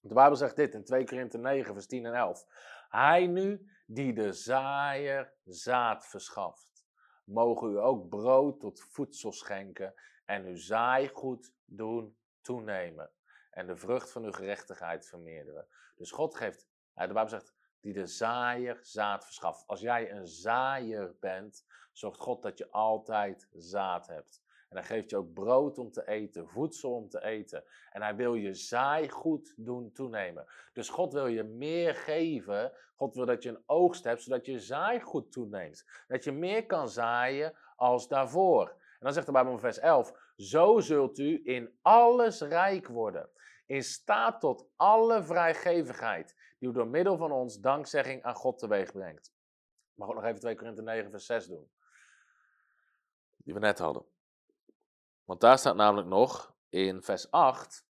[0.00, 2.44] De Bijbel zegt dit in 2 Korinther 9, vers 10 en 11.
[2.88, 6.86] Hij nu die de zaaier zaad verschaft,
[7.24, 9.94] mogen u ook brood tot voedsel schenken
[10.24, 13.10] en uw zaaigoed doen toenemen.
[13.50, 15.66] En de vrucht van uw gerechtigheid vermeerderen.
[15.94, 19.66] Dus God geeft, de Bijbel zegt, die de zaaier zaad verschaft.
[19.66, 24.42] Als jij een zaaier bent, zorgt God dat je altijd zaad hebt.
[24.68, 27.64] En hij geeft je ook brood om te eten, voedsel om te eten.
[27.90, 30.46] En hij wil je zaaigoed doen toenemen.
[30.72, 32.72] Dus God wil je meer geven.
[32.96, 35.84] God wil dat je een oogst hebt, zodat je zaaigoed toeneemt.
[36.08, 38.76] Dat je meer kan zaaien als daarvoor.
[39.04, 43.30] Dan zegt de Bijbel in vers 11: Zo zult u in alles rijk worden.
[43.66, 48.92] In staat tot alle vrijgevigheid, die u door middel van ons dankzegging aan God teweeg
[48.92, 49.26] brengt.
[49.90, 51.70] Ik mag ook nog even 2 Korinther 9, vers 6 doen.
[53.36, 54.04] Die we net hadden.
[55.24, 57.86] Want daar staat namelijk nog in vers 8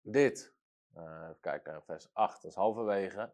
[0.00, 0.54] dit.
[0.94, 3.32] Uh, even kijken, vers 8, dat is halverwege.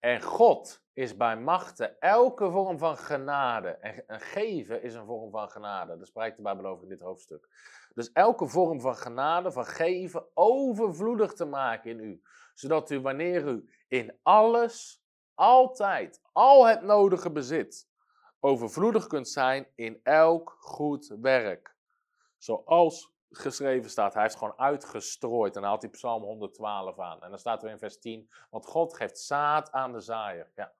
[0.00, 3.68] En God is bij machten elke vorm van genade.
[3.68, 5.96] En, geven is een vorm van genade.
[5.96, 7.48] Daar spreekt de Bijbel over in dit hoofdstuk.
[7.94, 12.22] Dus elke vorm van genade, van geven, overvloedig te maken in u.
[12.54, 17.88] Zodat u wanneer u in alles, altijd, al het nodige bezit,
[18.40, 21.76] overvloedig kunt zijn in elk goed werk.
[22.38, 25.54] Zoals geschreven staat, hij heeft gewoon uitgestrooid.
[25.54, 27.22] En dan haalt hij Psalm 112 aan.
[27.22, 30.50] En dan staat er in vers 10, want God geeft zaad aan de zaaier.
[30.54, 30.72] Ja.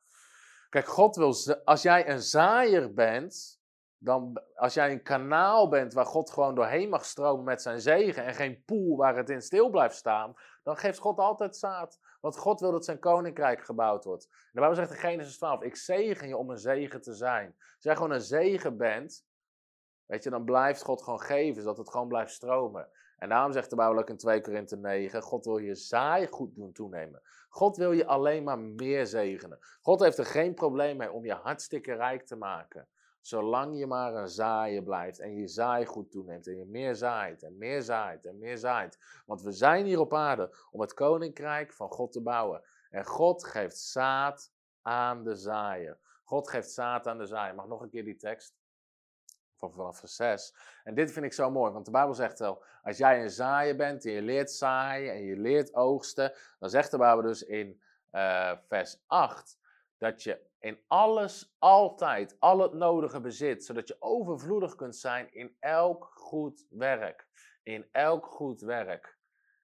[0.69, 1.35] Kijk, God wil,
[1.65, 3.61] als jij een zaaier bent,
[3.99, 8.25] dan, als jij een kanaal bent waar God gewoon doorheen mag stromen met zijn zegen
[8.25, 12.01] en geen poel waar het in stil blijft staan, dan geeft God altijd zaad.
[12.21, 14.25] Want God wil dat zijn koninkrijk gebouwd wordt.
[14.25, 17.55] En de Bijbel zegt in Genesis 12, ik zegen je om een zegen te zijn.
[17.59, 19.25] Als jij gewoon een zegen bent,
[20.07, 22.89] Weet je, dan blijft God gewoon geven, zodat het gewoon blijft stromen.
[23.19, 26.73] En daarom zegt de Bijbel in 2 Korinthe 9, God wil je zaai goed doen
[26.73, 27.23] toenemen.
[27.49, 29.59] God wil je alleen maar meer zegenen.
[29.81, 32.89] God heeft er geen probleem mee om je hartstikke rijk te maken.
[33.21, 37.43] Zolang je maar een zaaien blijft en je zaai goed toeneemt en je meer zaait
[37.43, 39.23] en meer zaait en meer zaait.
[39.27, 42.63] Want we zijn hier op aarde om het koninkrijk van God te bouwen.
[42.91, 44.53] En God geeft zaad
[44.83, 45.99] aan de zaaier.
[46.25, 47.55] God geeft zaad aan de zaaier.
[47.55, 48.55] Mag nog een keer die tekst?
[49.57, 50.55] Van vanaf vers 6.
[50.85, 53.77] En dit vind ik zo mooi, want de Bijbel zegt wel, als jij een zaaier
[53.77, 57.83] bent en je leert zaaien en je leert oogsten, dan zegt de Bijbel dus in
[58.13, 59.59] uh, vers 8
[59.99, 65.57] dat je in alles altijd al het nodige bezit, zodat je overvloedig kunt zijn in
[65.61, 67.29] elk goed werk.
[67.63, 69.19] In elk goed werk.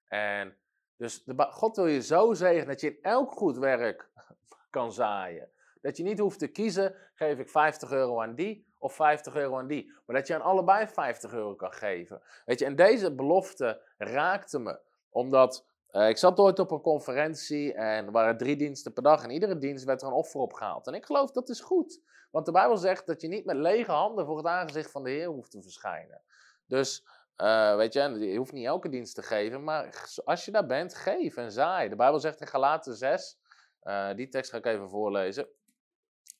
[0.09, 0.57] En
[0.97, 4.11] dus God wil je zo zegenen dat je in elk goed werk
[4.70, 5.51] kan zaaien.
[5.80, 9.58] Dat je niet hoeft te kiezen, geef ik 50 euro aan die of 50 euro
[9.58, 9.92] aan die.
[10.06, 12.22] Maar dat je aan allebei 50 euro kan geven.
[12.44, 14.80] Weet je, en deze belofte raakte me.
[15.10, 19.22] Omdat uh, ik zat ooit op een conferentie en er waren drie diensten per dag.
[19.22, 20.86] En iedere dienst werd er een offer opgehaald.
[20.86, 22.00] En ik geloof dat is goed.
[22.30, 25.10] Want de Bijbel zegt dat je niet met lege handen voor het aangezicht van de
[25.10, 26.22] Heer hoeft te verschijnen.
[26.66, 27.06] Dus
[27.36, 30.94] uh, weet je, je hoeft niet elke dienst te geven, maar als je daar bent,
[30.94, 31.88] geef en zaai.
[31.88, 33.38] De Bijbel zegt in Galaten 6,
[33.82, 35.48] uh, eh, die tekst ga ik even voorlezen.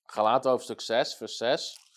[0.05, 1.92] Galaten hoofdstuk 6, vers 6.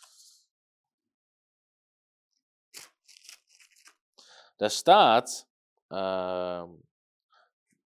[4.56, 5.49] Daar staat,
[5.89, 6.64] uh,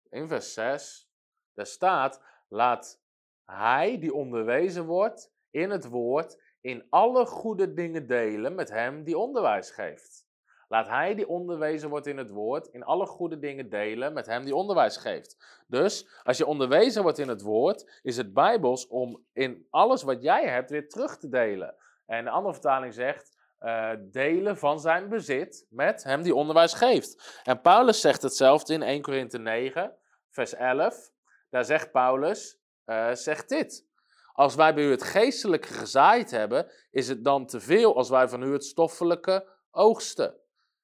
[0.08, 1.08] in vers 6,
[1.54, 3.00] daar staat, laat
[3.44, 9.18] hij die onderwezen wordt in het woord, in alle goede dingen delen met hem die
[9.18, 10.28] onderwijs geeft.
[10.68, 14.44] Laat hij die onderwezen wordt in het woord, in alle goede dingen delen met hem
[14.44, 15.62] die onderwijs geeft.
[15.66, 20.22] Dus als je onderwezen wordt in het woord, is het bijbels om in alles wat
[20.22, 21.74] jij hebt weer terug te delen.
[22.06, 27.40] En de andere vertaling zegt, uh, delen van zijn bezit met hem die onderwijs geeft.
[27.44, 29.96] En Paulus zegt hetzelfde in 1 Korinthe 9,
[30.30, 31.10] vers 11.
[31.50, 33.88] Daar zegt Paulus, uh, zegt dit.
[34.32, 38.28] Als wij bij u het geestelijke gezaaid hebben, is het dan te veel als wij
[38.28, 40.34] van u het stoffelijke oogsten.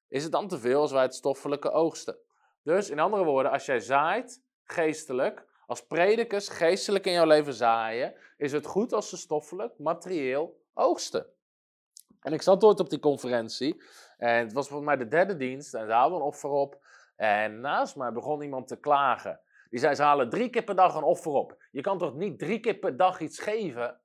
[0.09, 2.19] is het dan te veel als wij het stoffelijke oogsten?
[2.63, 8.15] Dus in andere woorden, als jij zaait, geestelijk, als predikers geestelijk in jouw leven zaaien,
[8.37, 11.36] is het goed als ze stoffelijk, materieel oogsten.
[12.27, 13.83] En ik zat ooit op die conferentie
[14.19, 16.79] en het was volgens mij de derde dienst en ze hadden een offer op.
[17.17, 19.41] En naast mij begon iemand te klagen.
[19.71, 21.63] Die zei, ze halen drie keer per dag een offer op.
[21.71, 24.01] Je kan toch niet drie keer per dag iets geven?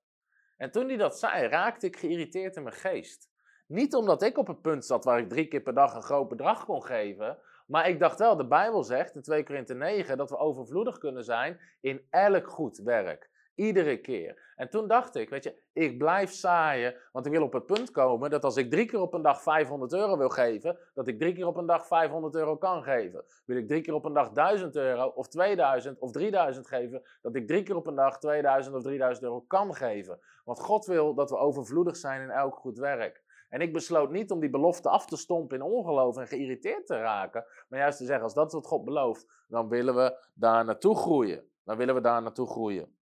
[0.58, 3.30] En toen hij dat zei, raakte ik geïrriteerd in mijn geest.
[3.68, 6.28] Niet omdat ik op een punt zat waar ik drie keer per dag een groot
[6.28, 7.38] bedrag kon geven.
[7.68, 11.24] Maar ik dacht wel, de Bijbel zegt in 2 Korinthe 9 dat we overvloedig kunnen
[11.24, 13.30] zijn in elk goed werk.
[13.62, 14.54] Iedere keer.
[14.56, 17.92] En toen dacht ik, weet je, ik blijf zaaien, want ik wil op het punt
[17.92, 21.20] komen dat als ik drie keer op een dag 500 euro wil geven, dat ik
[21.20, 23.24] drie keer op een dag 500 euro kan geven.
[23.46, 27.36] Wil ik drie keer op een dag 1000 euro of 2000 of 3000 geven, dat
[27.36, 30.20] ik drie keer op een dag 2000 of 3000 euro kan geven.
[30.44, 33.24] Want God wil dat we overvloedig zijn in elk goed werk.
[33.50, 36.98] En ik besloot niet om die belofte af te stompen in ongeloof en geïrriteerd te
[36.98, 40.66] raken, maar juist te zeggen, als dat is wat God belooft, dan willen we daar
[40.66, 41.50] naartoe groeien.
[41.64, 43.00] Dan willen we daar naartoe groeien.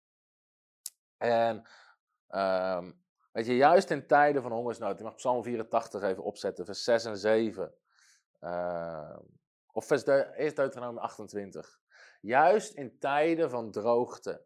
[1.16, 1.66] En
[2.28, 3.02] um,
[3.32, 7.04] weet je, juist in tijden van hongersnood, je mag Psalm 84 even opzetten, vers 6
[7.04, 7.74] en 7.
[8.40, 9.20] Uh, ehm,
[9.72, 11.80] of vers de, eerst Deuteronomium 28.
[12.20, 14.44] Juist in tijden van droogte,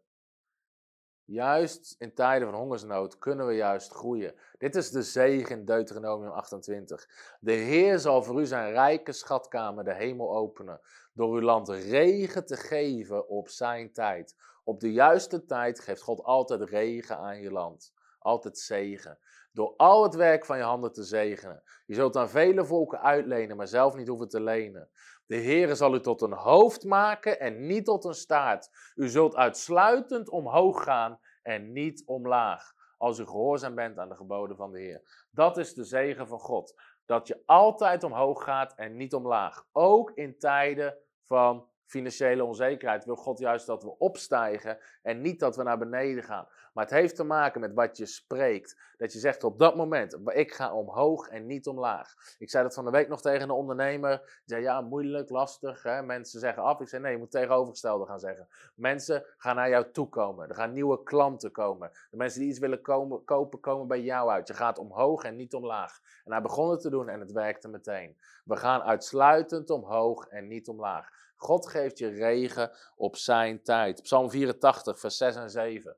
[1.29, 4.33] juist in tijden van hongersnood kunnen we juist groeien.
[4.57, 7.07] Dit is de zegen in Deuteronomium 28.
[7.39, 10.79] De Heer zal voor u zijn rijke schatkamer, de hemel openen,
[11.13, 14.35] door uw land regen te geven op zijn tijd.
[14.63, 17.93] Op de juiste tijd geeft God altijd regen aan je land.
[18.19, 19.17] Altijd zegen.
[19.51, 21.63] Door al het werk van je handen te zegenen.
[21.85, 24.89] Je zult aan vele volken uitlenen, maar zelf niet hoeven te lenen.
[25.29, 28.69] De Heere zal u tot een hoofd maken en niet tot een staart.
[28.95, 32.73] U zult uitsluitend omhoog gaan en niet omlaag.
[32.97, 35.27] Als u gehoorzaam bent aan de geboden van de Heer.
[35.31, 36.81] Dat is de zegen van God.
[37.05, 39.65] Dat je altijd omhoog gaat en niet omlaag.
[39.71, 45.55] Ook in tijden van financiële onzekerheid wil God juist dat we opstijgen en niet dat
[45.55, 46.47] we naar beneden gaan.
[46.73, 48.77] Maar het heeft te maken met wat je spreekt.
[48.97, 52.35] Dat je zegt op dat moment, ik ga omhoog en niet omlaag.
[52.37, 54.17] Ik zei dat van de week nog tegen een ondernemer.
[54.17, 55.83] Die zei, ja, moeilijk, lastig.
[55.83, 56.03] Hè?
[56.03, 56.79] Mensen zeggen af.
[56.79, 58.47] Ik zei, nee, je moet tegenovergestelde gaan zeggen.
[58.75, 60.49] Mensen gaan naar jou toe komen.
[60.49, 61.91] Er gaan nieuwe klanten komen.
[62.09, 64.47] De mensen die iets willen komen, kopen, komen bij jou uit.
[64.47, 65.99] Je gaat omhoog en niet omlaag.
[66.25, 68.17] En hij begon het te doen en het werkte meteen.
[68.43, 71.09] We gaan uitsluitend omhoog en niet omlaag.
[71.39, 74.01] God geeft je regen op zijn tijd.
[74.01, 75.97] Psalm 84, vers 6 en 7.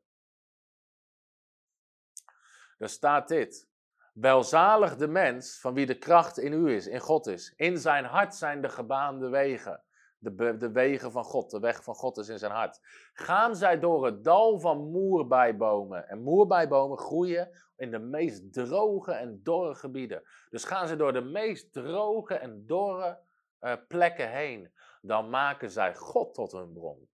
[2.77, 3.69] Daar staat dit.
[4.13, 7.53] Welzalig de mens van wie de kracht in u is, in God is.
[7.55, 9.83] In zijn hart zijn de gebaande wegen.
[10.17, 12.79] De, de wegen van God, de weg van God is in zijn hart.
[13.13, 16.07] Gaan zij door het dal van moerbijbomen.
[16.07, 20.23] En moerbijbomen groeien in de meest droge en dorre gebieden.
[20.49, 23.19] Dus gaan ze door de meest droge en dorre
[23.61, 24.71] uh, plekken heen
[25.01, 27.09] dan maken zij God tot hun bron.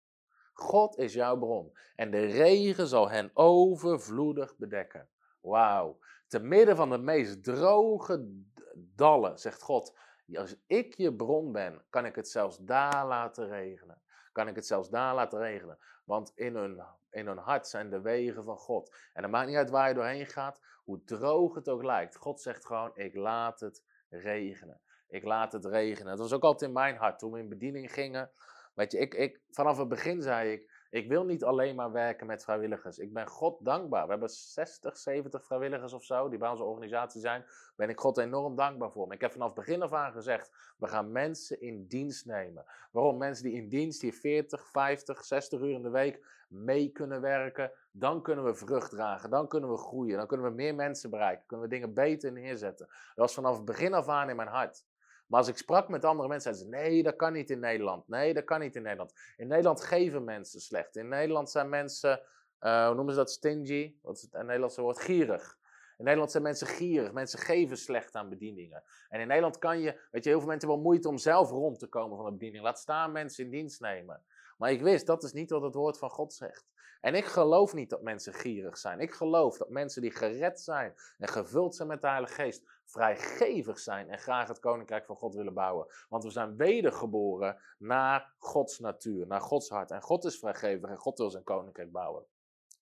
[0.53, 1.77] God is jouw bron.
[1.95, 5.09] En de regen zal hen overvloedig bedekken.
[5.41, 5.99] Wauw.
[6.27, 8.43] Te midden van de meest droge
[8.75, 9.97] dallen, zegt God.
[10.34, 14.01] Als ik je bron ben, kan ik het zelfs daar laten regenen.
[14.31, 15.77] Kan ik het zelfs daar laten regenen.
[16.05, 18.95] Want in hun, in hun hart zijn de wegen van God.
[19.13, 22.15] En het maakt niet uit waar je doorheen gaat, hoe droog het ook lijkt.
[22.15, 24.81] God zegt gewoon: Ik laat het regenen.
[25.14, 26.09] Ik laat het regenen.
[26.09, 28.32] Dat was ook altijd in mijn hart toen we in bediening gingen.
[28.74, 32.28] Weet je, ik, ik, vanaf het begin zei ik, ik wil niet alleen maar werken
[32.28, 32.97] met vrijwilligers.
[32.97, 34.03] Ik ben God dankbaar.
[34.03, 37.45] We hebben 60, 70 vrijwilligers of zo die bij onze organisatie zijn.
[37.76, 39.07] Ben ik God enorm dankbaar voor.
[39.07, 42.66] Maar ik heb vanaf begin af aan gezegd, we gaan mensen in dienst nemen.
[42.91, 43.18] Waarom?
[43.18, 47.72] Mensen die in dienst, die 40, 50, 60 uur in de week mee kunnen werken.
[47.91, 49.30] Dan kunnen we vrucht dragen.
[49.30, 50.18] Dan kunnen we groeien.
[50.18, 51.45] Dan kunnen we meer mensen bereiken.
[51.45, 52.88] Kunnen we dingen beter neerzetten.
[52.88, 54.86] Dat was vanaf het begin af aan in mijn hart.
[55.34, 58.07] Maar als ik sprak met andere mensen, zeiden ze: nee, dat kan niet in Nederland.
[58.07, 59.13] Nee, dat kan niet in Nederland.
[59.38, 60.95] In Nederland geven mensen slecht.
[60.95, 62.21] In Nederland zijn mensen,
[62.59, 63.95] uh, hoe noemen ze dat, stingy?
[64.01, 64.99] Wat is het Nederlandse woord?
[64.99, 65.57] Gierig.
[65.97, 67.11] In Nederland zijn mensen gierig.
[67.11, 68.84] Mensen geven slecht aan bedieningen.
[69.09, 71.79] En in Nederland kan je, weet je, heel veel mensen hebben moeite om zelf rond
[71.79, 72.63] te komen van de bediening.
[72.63, 74.23] Laat staan mensen in dienst nemen.
[74.57, 76.65] Maar ik wist, dat is niet wat het woord van God zegt.
[77.01, 78.99] En ik geloof niet dat mensen gierig zijn.
[78.99, 83.79] Ik geloof dat mensen die gered zijn en gevuld zijn met de Heilige Geest, vrijgevig
[83.79, 85.88] zijn en graag het koninkrijk van God willen bouwen.
[86.09, 89.91] Want we zijn wedergeboren naar Gods natuur, naar Gods hart.
[89.91, 92.25] En God is vrijgevig en God wil zijn koninkrijk bouwen.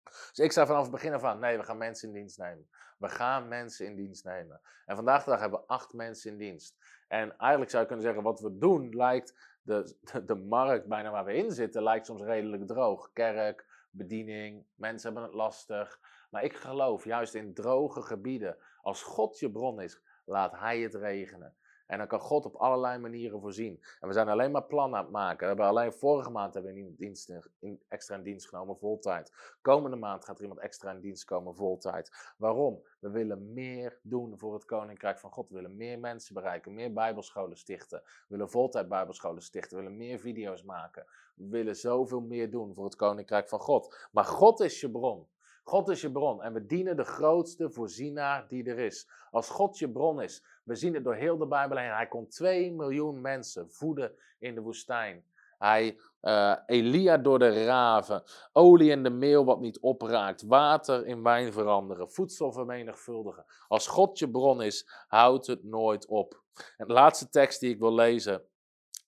[0.04, 2.70] Dus ik zei vanaf het begin af nee, we gaan mensen in dienst nemen.
[2.98, 4.62] We gaan mensen in dienst nemen.
[4.86, 6.78] En vandaag de dag hebben we acht mensen in dienst.
[7.08, 11.12] En eigenlijk zou je kunnen zeggen, wat we doen lijkt, de, de, de markt bijna
[11.12, 13.12] waar we in zitten, lijkt soms redelijk droog.
[13.14, 16.00] Kerk, bediening, mensen hebben het lastig.
[16.30, 20.94] Maar ik geloof juist in droge gebieden, als God je bron is, laat Hij het
[20.94, 21.56] regenen.
[21.92, 23.84] En dan kan God op allerlei manieren voorzien.
[24.00, 25.40] En we zijn alleen maar plannen aan het maken.
[25.40, 29.56] We hebben alleen vorige maand hebben we in dienst, in, extra in dienst genomen, voltijd.
[29.62, 32.34] Komende maand gaat er iemand extra in dienst komen, voltijd.
[32.38, 32.84] Waarom?
[33.00, 35.50] We willen meer doen voor het Koninkrijk van God.
[35.50, 38.02] We willen meer mensen bereiken, meer bijbelscholen stichten.
[38.04, 39.78] We willen voltijd bijbelscholen stichten.
[39.78, 41.06] We willen meer video's maken.
[41.36, 44.08] We willen zoveel meer doen voor het Koninkrijk van God.
[44.12, 45.28] Maar God is je bron.
[45.64, 49.10] God is je bron en we dienen de grootste voorzienaar die er is.
[49.32, 51.92] Als God je bron is, we zien het door heel de Bijbel heen.
[51.92, 55.24] Hij kon 2 miljoen mensen voeden in de woestijn.
[55.58, 61.24] Hij, uh, Elia door de raven, olie in de meel wat niet opraakt, water in
[61.24, 63.46] wijn veranderen, voedsel vermenigvuldigen.
[63.68, 66.42] Als God je bron is, houdt het nooit op.
[66.78, 68.44] En de laatste tekst die ik wil lezen,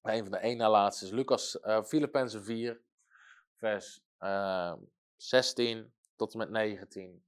[0.01, 2.81] een van de één na laatste, is Lucas, uh, Filippenzen 4,
[3.55, 4.73] vers uh, eh,
[5.15, 5.93] 16
[6.29, 7.23] tot met 19.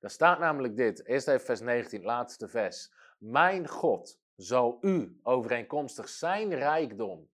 [0.00, 2.92] Daar staat namelijk dit, eerst even vers 19, laatste vers.
[3.18, 7.30] Mijn God zal u overeenkomstig zijn rijkdom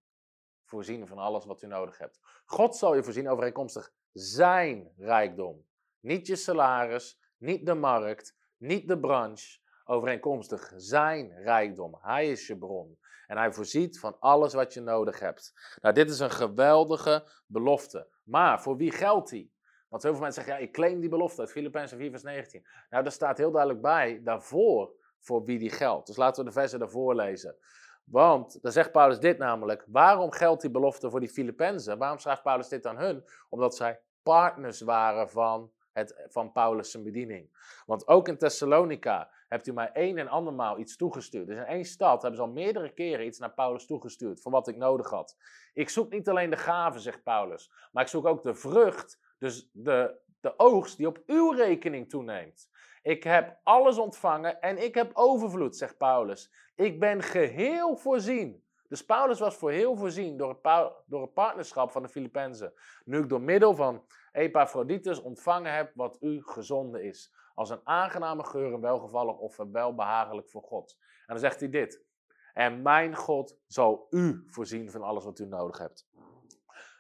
[0.65, 2.21] voorzien van alles wat u nodig hebt.
[2.45, 5.67] God zal je voorzien overeenkomstig zijn rijkdom.
[6.01, 9.63] Niet je salaris, niet de markt, niet de branche.
[9.85, 11.99] Overeenkomstig zijn rijkdom.
[12.01, 12.99] Hij is je bron.
[13.27, 15.53] En hij voorziet van alles wat je nodig hebt.
[15.81, 18.09] Nou, dit is een geweldige belofte.
[18.23, 19.54] Maar voor wie geldt die?
[19.95, 22.67] Want heel veel mensen zeggen, ja, ik claim die belofte uit Filippenzen 4 vers 19.
[22.91, 26.07] Nou, daar staat heel duidelijk bij, daarvoor, voor wie die geldt.
[26.07, 27.57] Dus laten we de versen daarvoor lezen.
[28.05, 31.99] Want, dan zegt Paulus dit namelijk, waarom geldt die belofte voor die Filippenzen?
[31.99, 33.25] Waarom schrijft Paulus dit aan hun?
[33.49, 37.51] Omdat zij partners waren van, het, van Paulus' bediening.
[37.87, 41.47] Want ook in Thessalonica hebt u mij één en andermaal iets toegestuurd.
[41.47, 44.69] Dus in één stad hebben ze al meerdere keren iets naar Paulus toegestuurd, voor wat
[44.69, 45.37] ik nodig had.
[45.73, 49.71] Ik zoek niet alleen de gaven, zegt Paulus, maar ik zoek ook de vrucht dus
[49.73, 52.71] de, de oogst die op uw rekening toeneemt.
[53.03, 56.53] Ik heb alles ontvangen en ik heb overvloed, zegt Paulus.
[56.75, 58.65] Ik ben geheel voorzien.
[58.89, 62.73] Dus Paulus was voor heel voorzien door het, door partnerschap van de Filippenzen.
[63.05, 67.35] Nu ik door middel van Epaphroditus ontvangen heb wat u gezonden is.
[67.55, 70.97] Als een aangename geur en welgevallig offer, welbehagelijk voor God.
[71.01, 72.05] En dan zegt hij dit.
[72.53, 76.09] En mijn God zal u voorzien van alles wat u nodig hebt.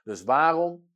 [0.03, 0.93] Dus waarom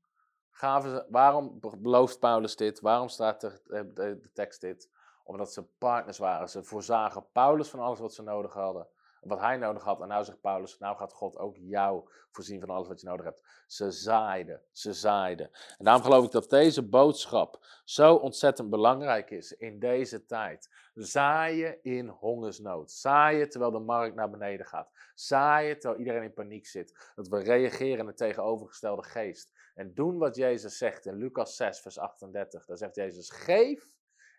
[0.59, 2.81] gaven ze, waarom belooft Paulus dit?
[2.81, 4.91] Waarom staat de, de, de, tekst dit?
[5.25, 6.49] Omdat ze partners waren.
[6.49, 8.87] Ze voorzagen Paulus van alles wat ze nodig hadden.
[9.21, 10.01] Wat hij nodig had.
[10.01, 13.25] En nou zegt Paulus, nou gaat God ook jou voorzien van alles wat je nodig
[13.25, 13.43] hebt.
[13.67, 15.51] Ze zaaiden, ze zaaiden.
[15.79, 20.69] En daarom geloof ik dat deze boodschap zo ontzettend belangrijk is in deze tijd.
[20.95, 22.91] Zaaien in hongersnood.
[22.91, 24.91] Zaaien terwijl de markt naar beneden gaat.
[25.15, 27.13] Zaaien terwijl iedereen in paniek zit.
[27.15, 29.58] Dat we reageren in de tegenovergestelde geest.
[29.79, 32.67] En doen wat Jezus zegt in Lucas 6, vers 38.
[32.67, 33.91] Daar zegt Jezus: Geef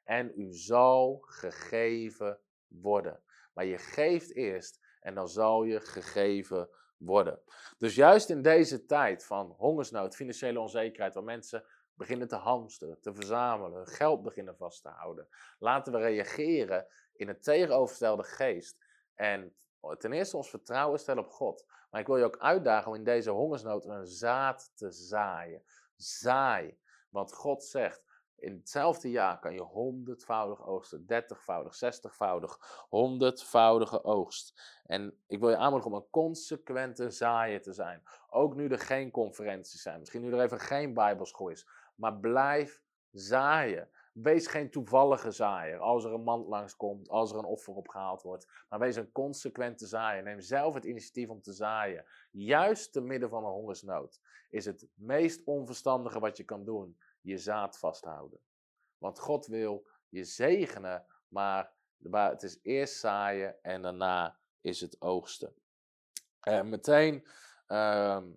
[0.04, 3.24] en u zal gegeven worden.
[3.54, 7.42] Maar je geeft eerst en dan zal je gegeven worden.
[7.78, 11.64] Dus juist in deze tijd van hongersnood, financiële onzekerheid, waar mensen
[11.94, 15.28] beginnen te hamsteren, te verzamelen, geld beginnen vast te houden,
[15.60, 18.78] laten we reageren in een tegenovergestelde geest.
[19.16, 19.56] En
[19.98, 21.66] ten eerste ons vertrouwen stellen op God.
[21.90, 25.64] Maar ik wil je ook uitdagen om in deze hongersnood een zaad te zaaien.
[25.96, 26.78] Zaai.
[27.10, 28.04] Want God zegt,
[28.36, 34.80] in hetzelfde jaar kan je honderdvoudig oogsten, dertigvoudig, zestigvoudig, honderdvoudige oogst.
[34.86, 38.04] En ik wil je aanmoedigen om een consequente zaaier te zijn.
[38.30, 41.68] Ook nu er geen conferenties zijn, misschien nu er even geen bijbelschool is.
[41.96, 43.90] Maar blijf zaaien.
[44.22, 48.48] Wees geen toevallige zaaier als er een mand langskomt, als er een offer opgehaald wordt.
[48.70, 50.24] Maar wees een consequente zaaier.
[50.24, 52.06] Neem zelf het initiatief om te zaaien.
[52.32, 57.38] Juist te midden van een hongersnood is het meest onverstandige wat je kan doen je
[57.38, 58.40] zaad vasthouden.
[58.98, 65.54] Want God wil je zegenen, maar het is eerst zaaien en daarna is het oogsten.
[66.40, 67.28] En meteen,
[67.68, 68.28] ehm,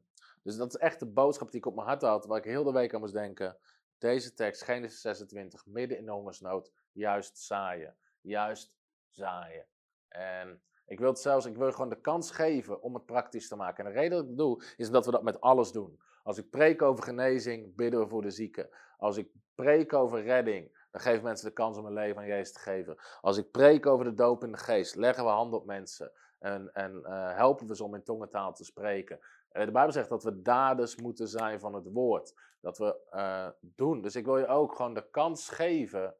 [0.42, 2.64] dus dat is echt de boodschap die ik op mijn hart had, waar ik heel
[2.64, 3.58] de week aan moest denken.
[4.02, 7.96] Deze tekst, Genesis 26, midden in de hongersnood, juist zaaien.
[8.20, 8.74] Juist
[9.10, 9.66] zaaien.
[10.08, 13.56] En ik wil het zelfs, ik wil gewoon de kans geven om het praktisch te
[13.56, 13.84] maken.
[13.84, 16.00] En de reden dat ik het doe, is dat we dat met alles doen.
[16.22, 18.68] Als ik preek over genezing, bidden we voor de zieken.
[18.96, 22.52] Als ik preek over redding, dan geven mensen de kans om een leven aan Jezus
[22.52, 22.96] te geven.
[23.20, 26.12] Als ik preek over de doop in de geest, leggen we handen op mensen.
[26.38, 29.18] En, en uh, helpen we ze om in tongentaal te spreken.
[29.52, 32.34] Uh, de Bijbel zegt dat we daders moeten zijn van het woord.
[32.62, 34.02] Dat we uh, doen.
[34.02, 36.16] Dus ik wil je ook gewoon de kans geven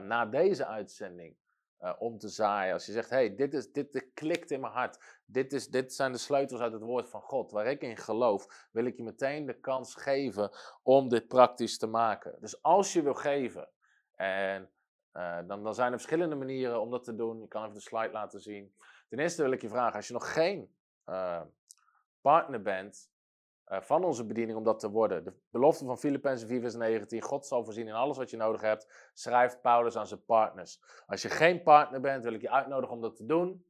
[0.00, 1.36] na deze uitzending
[1.82, 2.72] uh, om te zaaien.
[2.72, 5.20] Als je zegt, hey, dit, is, dit, klikt in mijn hart.
[5.24, 7.50] Dit, is, dit zijn de sleutels uit het woord van God.
[7.50, 10.50] Waar ik in geloof, wil ik je meteen de kans geven
[10.82, 12.36] om dit praktisch te maken.
[12.40, 13.68] Dus als je wil geven,
[14.16, 14.70] en
[15.46, 17.40] dan, dan zijn er verschillende manieren om dat te doen.
[17.40, 18.74] Je kan even de slide laten zien.
[19.08, 20.74] Ten eerste wil ik je vragen, als je nog geen
[22.20, 23.11] partner bent
[23.80, 25.24] van onze bediening om dat te worden.
[25.24, 28.60] De belofte van Filippenzen 4 vers 19, God zal voorzien in alles wat je nodig
[28.60, 30.82] hebt, schrijft Paulus aan zijn partners.
[31.06, 33.64] Als je geen partner bent, wil ik je uitnodigen om dat te doen.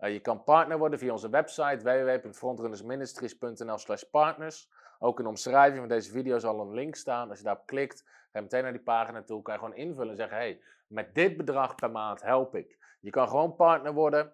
[0.00, 4.70] Uh, je kan partner worden via onze website www.frontrunnersministries.nl slash partners.
[4.98, 7.28] Ook in de omschrijving van deze video zal een link staan.
[7.28, 9.42] Als je daarop klikt, ga je meteen naar die pagina toe.
[9.42, 12.78] Kan je gewoon invullen en zeggen, hey, met dit bedrag per maand help ik.
[13.00, 14.32] Je kan gewoon partner worden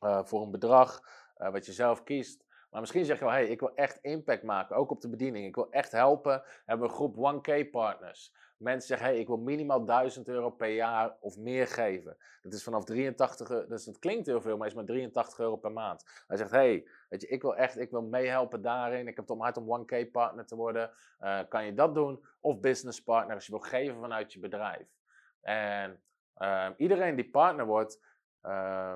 [0.00, 1.02] uh, voor een bedrag
[1.36, 2.44] wat je zelf kiest.
[2.72, 5.46] Maar misschien zeg je wel, hey, ik wil echt impact maken, ook op de bediening.
[5.46, 6.42] Ik wil echt helpen.
[6.44, 8.34] We hebben een groep 1K partners.
[8.56, 12.16] Mensen zeggen, hey, ik wil minimaal 1000 euro per jaar of meer geven.
[12.42, 15.72] Dat is vanaf 83, dus dat klinkt heel veel, maar is maar 83 euro per
[15.72, 16.24] maand.
[16.26, 19.00] Hij zegt, hey, weet je, ik wil echt, ik wil meehelpen daarin.
[19.08, 20.90] Ik heb het om hard om 1K partner te worden.
[21.20, 22.24] Uh, kan je dat doen?
[22.40, 24.86] Of business partner als je wil geven vanuit je bedrijf.
[25.40, 26.02] En
[26.38, 28.00] uh, iedereen die partner wordt,
[28.42, 28.94] uh,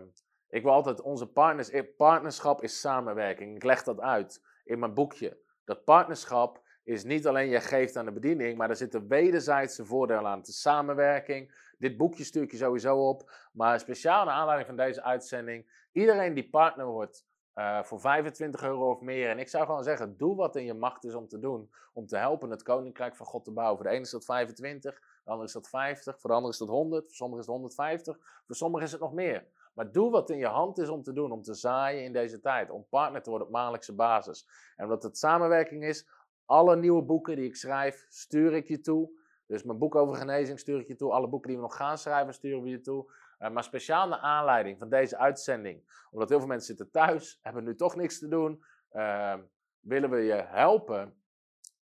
[0.48, 1.70] ik wil altijd onze partners.
[1.96, 3.56] Partnerschap is samenwerking.
[3.56, 5.38] Ik leg dat uit in mijn boekje.
[5.64, 10.26] Dat partnerschap is niet alleen je geeft aan de bediening, maar er zitten wederzijdse voordelen
[10.26, 10.42] aan.
[10.42, 11.64] De samenwerking.
[11.78, 13.30] Dit boekje stuur ik je sowieso op.
[13.52, 15.66] Maar speciaal naar aanleiding van deze uitzending.
[15.92, 17.24] Iedereen die partner wordt
[17.54, 19.30] uh, voor 25 euro of meer.
[19.30, 21.70] En ik zou gewoon zeggen: doe wat in je macht is om te doen.
[21.92, 23.76] Om te helpen het koninkrijk van God te bouwen.
[23.76, 26.52] Voor de ene is dat 25, voor de andere is dat 50, voor de andere
[26.52, 29.46] is dat 100, voor sommigen is het 150, voor sommigen is het nog meer.
[29.76, 32.40] Maar doe wat in je hand is om te doen, om te zaaien in deze
[32.40, 32.70] tijd.
[32.70, 34.48] Om partner te worden op maandelijkse basis.
[34.76, 36.08] En omdat het samenwerking is,
[36.44, 39.10] alle nieuwe boeken die ik schrijf, stuur ik je toe.
[39.46, 41.12] Dus mijn boek over genezing stuur ik je toe.
[41.12, 43.12] Alle boeken die we nog gaan schrijven, sturen we je toe.
[43.38, 47.64] Uh, maar speciaal naar aanleiding van deze uitzending, omdat heel veel mensen zitten thuis, hebben
[47.64, 49.34] nu toch niks te doen, uh,
[49.80, 51.14] willen we je helpen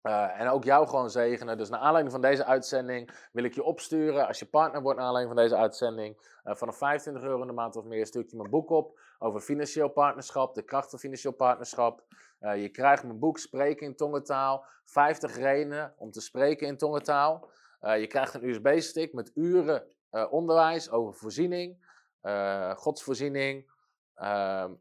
[0.03, 1.57] uh, en ook jou gewoon zegenen.
[1.57, 4.27] Dus naar aanleiding van deze uitzending wil ik je opsturen.
[4.27, 6.39] Als je partner wordt naar aanleiding van deze uitzending.
[6.43, 8.99] Uh, vanaf 25 euro in de maand of meer stuur ik je mijn boek op.
[9.19, 10.55] Over financieel partnerschap.
[10.55, 12.03] De kracht van financieel partnerschap.
[12.39, 14.65] Uh, je krijgt mijn boek Spreken in tongentaal.
[14.85, 17.49] 50 redenen om te spreken in tongentaal.
[17.79, 19.83] je krijgt een USB-stick met uren
[20.29, 21.85] onderwijs over voorziening.
[22.75, 23.71] godsvoorziening.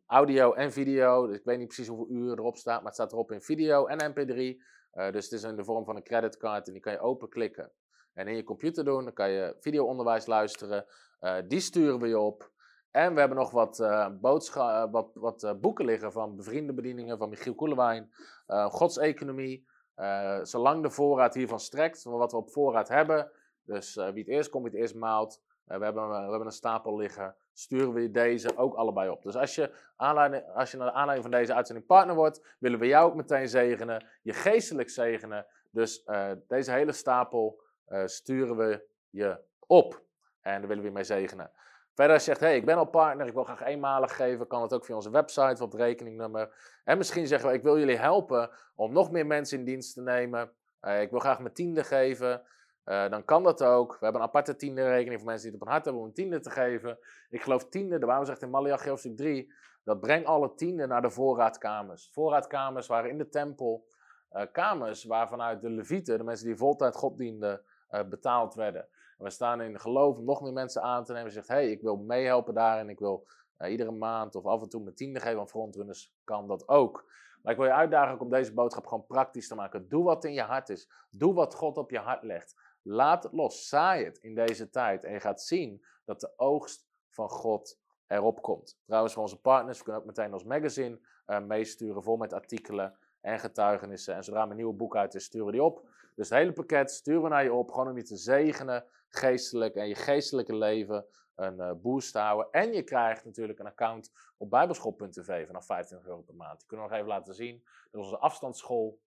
[0.07, 1.27] audio en video.
[1.27, 2.77] Dus ik weet niet precies hoeveel uren erop staat.
[2.77, 4.63] Maar het staat erop in video en mp3.
[4.95, 7.73] Uh, dus het is in de vorm van een creditcard en die kan je openklikken.
[8.13, 10.85] En in je computer doen, dan kan je videoonderwijs luisteren.
[11.21, 12.51] Uh, die sturen we je op.
[12.91, 14.09] En we hebben nog wat, uh,
[14.91, 18.11] wat, wat boeken liggen van bevriende bedieningen van Michiel Koelewijn.
[18.47, 19.67] Godseconomie.
[20.43, 23.31] zolang de voorraad hiervan strekt, wat we op voorraad hebben.
[23.63, 25.43] Dus wie het eerst komt, wie het eerst maalt.
[25.65, 29.23] we, hebben, we hebben een stapel liggen sturen we deze ook allebei op.
[29.23, 29.71] Dus als je,
[30.55, 33.49] als je naar de aanleiding van deze uitzending partner wordt, willen we jou ook meteen
[33.49, 35.47] zegenen, je geestelijk zegenen.
[35.71, 40.03] Dus uh, deze hele stapel uh, sturen we je op.
[40.41, 41.51] En daar willen we je mee zegenen.
[41.95, 44.63] Verder als je zegt, hey, ik ben al partner, ik wil graag eenmalig geven, kan
[44.63, 46.55] het ook via onze website, het rekeningnummer.
[46.85, 50.03] En misschien zeggen we, ik wil jullie helpen om nog meer mensen in dienst te
[50.03, 50.53] nemen.
[50.83, 52.43] Uh, ik wil graag mijn tiende geven.
[52.91, 53.93] Uh, dan kan dat ook.
[53.93, 56.09] We hebben een aparte tiende rekening voor mensen die het op hun hart hebben om
[56.09, 56.99] een tiende te geven.
[57.29, 59.53] Ik geloof tiende, de Bijbel zegt in Malachi hoofdstuk 3,
[59.85, 62.11] dat breng alle tienden naar de voorraadkamers.
[62.13, 63.87] Voorraadkamers waren in de tempel
[64.33, 68.89] uh, kamers waarvanuit de levieten, de mensen die voltijd God dienden, uh, betaald werden.
[69.19, 71.29] En we staan in geloof om nog meer mensen aan te nemen.
[71.29, 72.89] Je zegt, hé, hey, ik wil meehelpen daarin.
[72.89, 73.27] Ik wil
[73.69, 76.15] iedere maand of af en toe mijn tiende geven aan frontrunners.
[76.25, 77.05] Kan dat ook.
[77.43, 79.89] Maar ik wil je uitdagen om deze boodschap gewoon praktisch te maken.
[79.89, 80.91] Doe wat in je hart is.
[81.11, 82.55] Doe wat God op je hart legt.
[82.83, 86.89] Laat het los, saai het in deze tijd en je gaat zien dat de oogst
[87.09, 88.79] van God erop komt.
[88.87, 92.97] Trouwens, voor onze partners, we kunnen ook meteen ons magazine uh, meesturen, vol met artikelen
[93.21, 94.15] en getuigenissen.
[94.15, 95.89] En zodra mijn nieuwe boek uit is, sturen we die op.
[96.15, 99.75] Dus het hele pakket sturen we naar je op, gewoon om je te zegenen, geestelijk
[99.75, 102.49] en je geestelijke leven een uh, boost te houden.
[102.51, 106.59] En je krijgt natuurlijk een account op bijbelschool.tv vanaf 25 euro per maand.
[106.59, 107.63] Die kunnen we nog even laten zien.
[107.91, 108.99] Dat is onze afstandsschool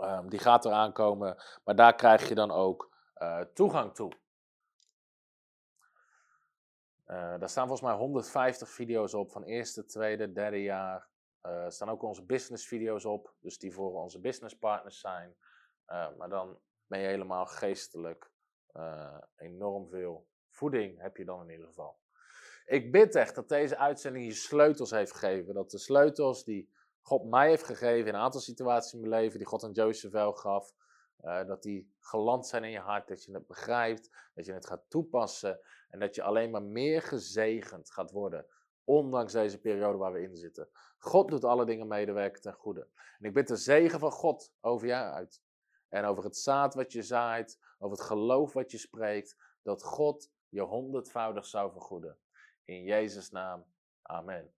[0.00, 4.12] Um, die gaat eraan komen, maar daar krijg je dan ook uh, toegang toe.
[7.06, 11.08] Uh, daar staan volgens mij 150 video's op van eerste, tweede, derde jaar.
[11.42, 15.36] Uh, er staan ook onze business video's op, dus die voor onze business partners zijn.
[15.86, 18.30] maar dan ben je helemaal geestelijk
[19.36, 21.98] enorm veel voeding heb je dan in ieder geval.
[22.66, 25.54] Ik bid echt dat deze uitzending je sleutels heeft gegeven.
[25.54, 26.70] Dat de sleutels die
[27.08, 30.12] God mij heeft gegeven in een aantal situaties in mijn leven, die God aan Joseph
[30.12, 30.74] wel gaf.
[31.24, 34.66] Uh, dat die geland zijn in je hart, dat je het begrijpt, dat je het
[34.66, 38.46] gaat toepassen en dat je alleen maar meer gezegend gaat worden,
[38.84, 40.68] ondanks deze periode waar we in zitten.
[40.98, 42.88] God doet alle dingen medewerken ten goede.
[43.18, 45.42] En ik bid de zegen van God over jou uit.
[45.88, 50.30] En over het zaad wat je zaait, over het geloof wat je spreekt, dat God
[50.48, 52.18] je honderdvoudig zou vergoeden.
[52.64, 53.64] In Jezus' naam,
[54.02, 54.57] amen.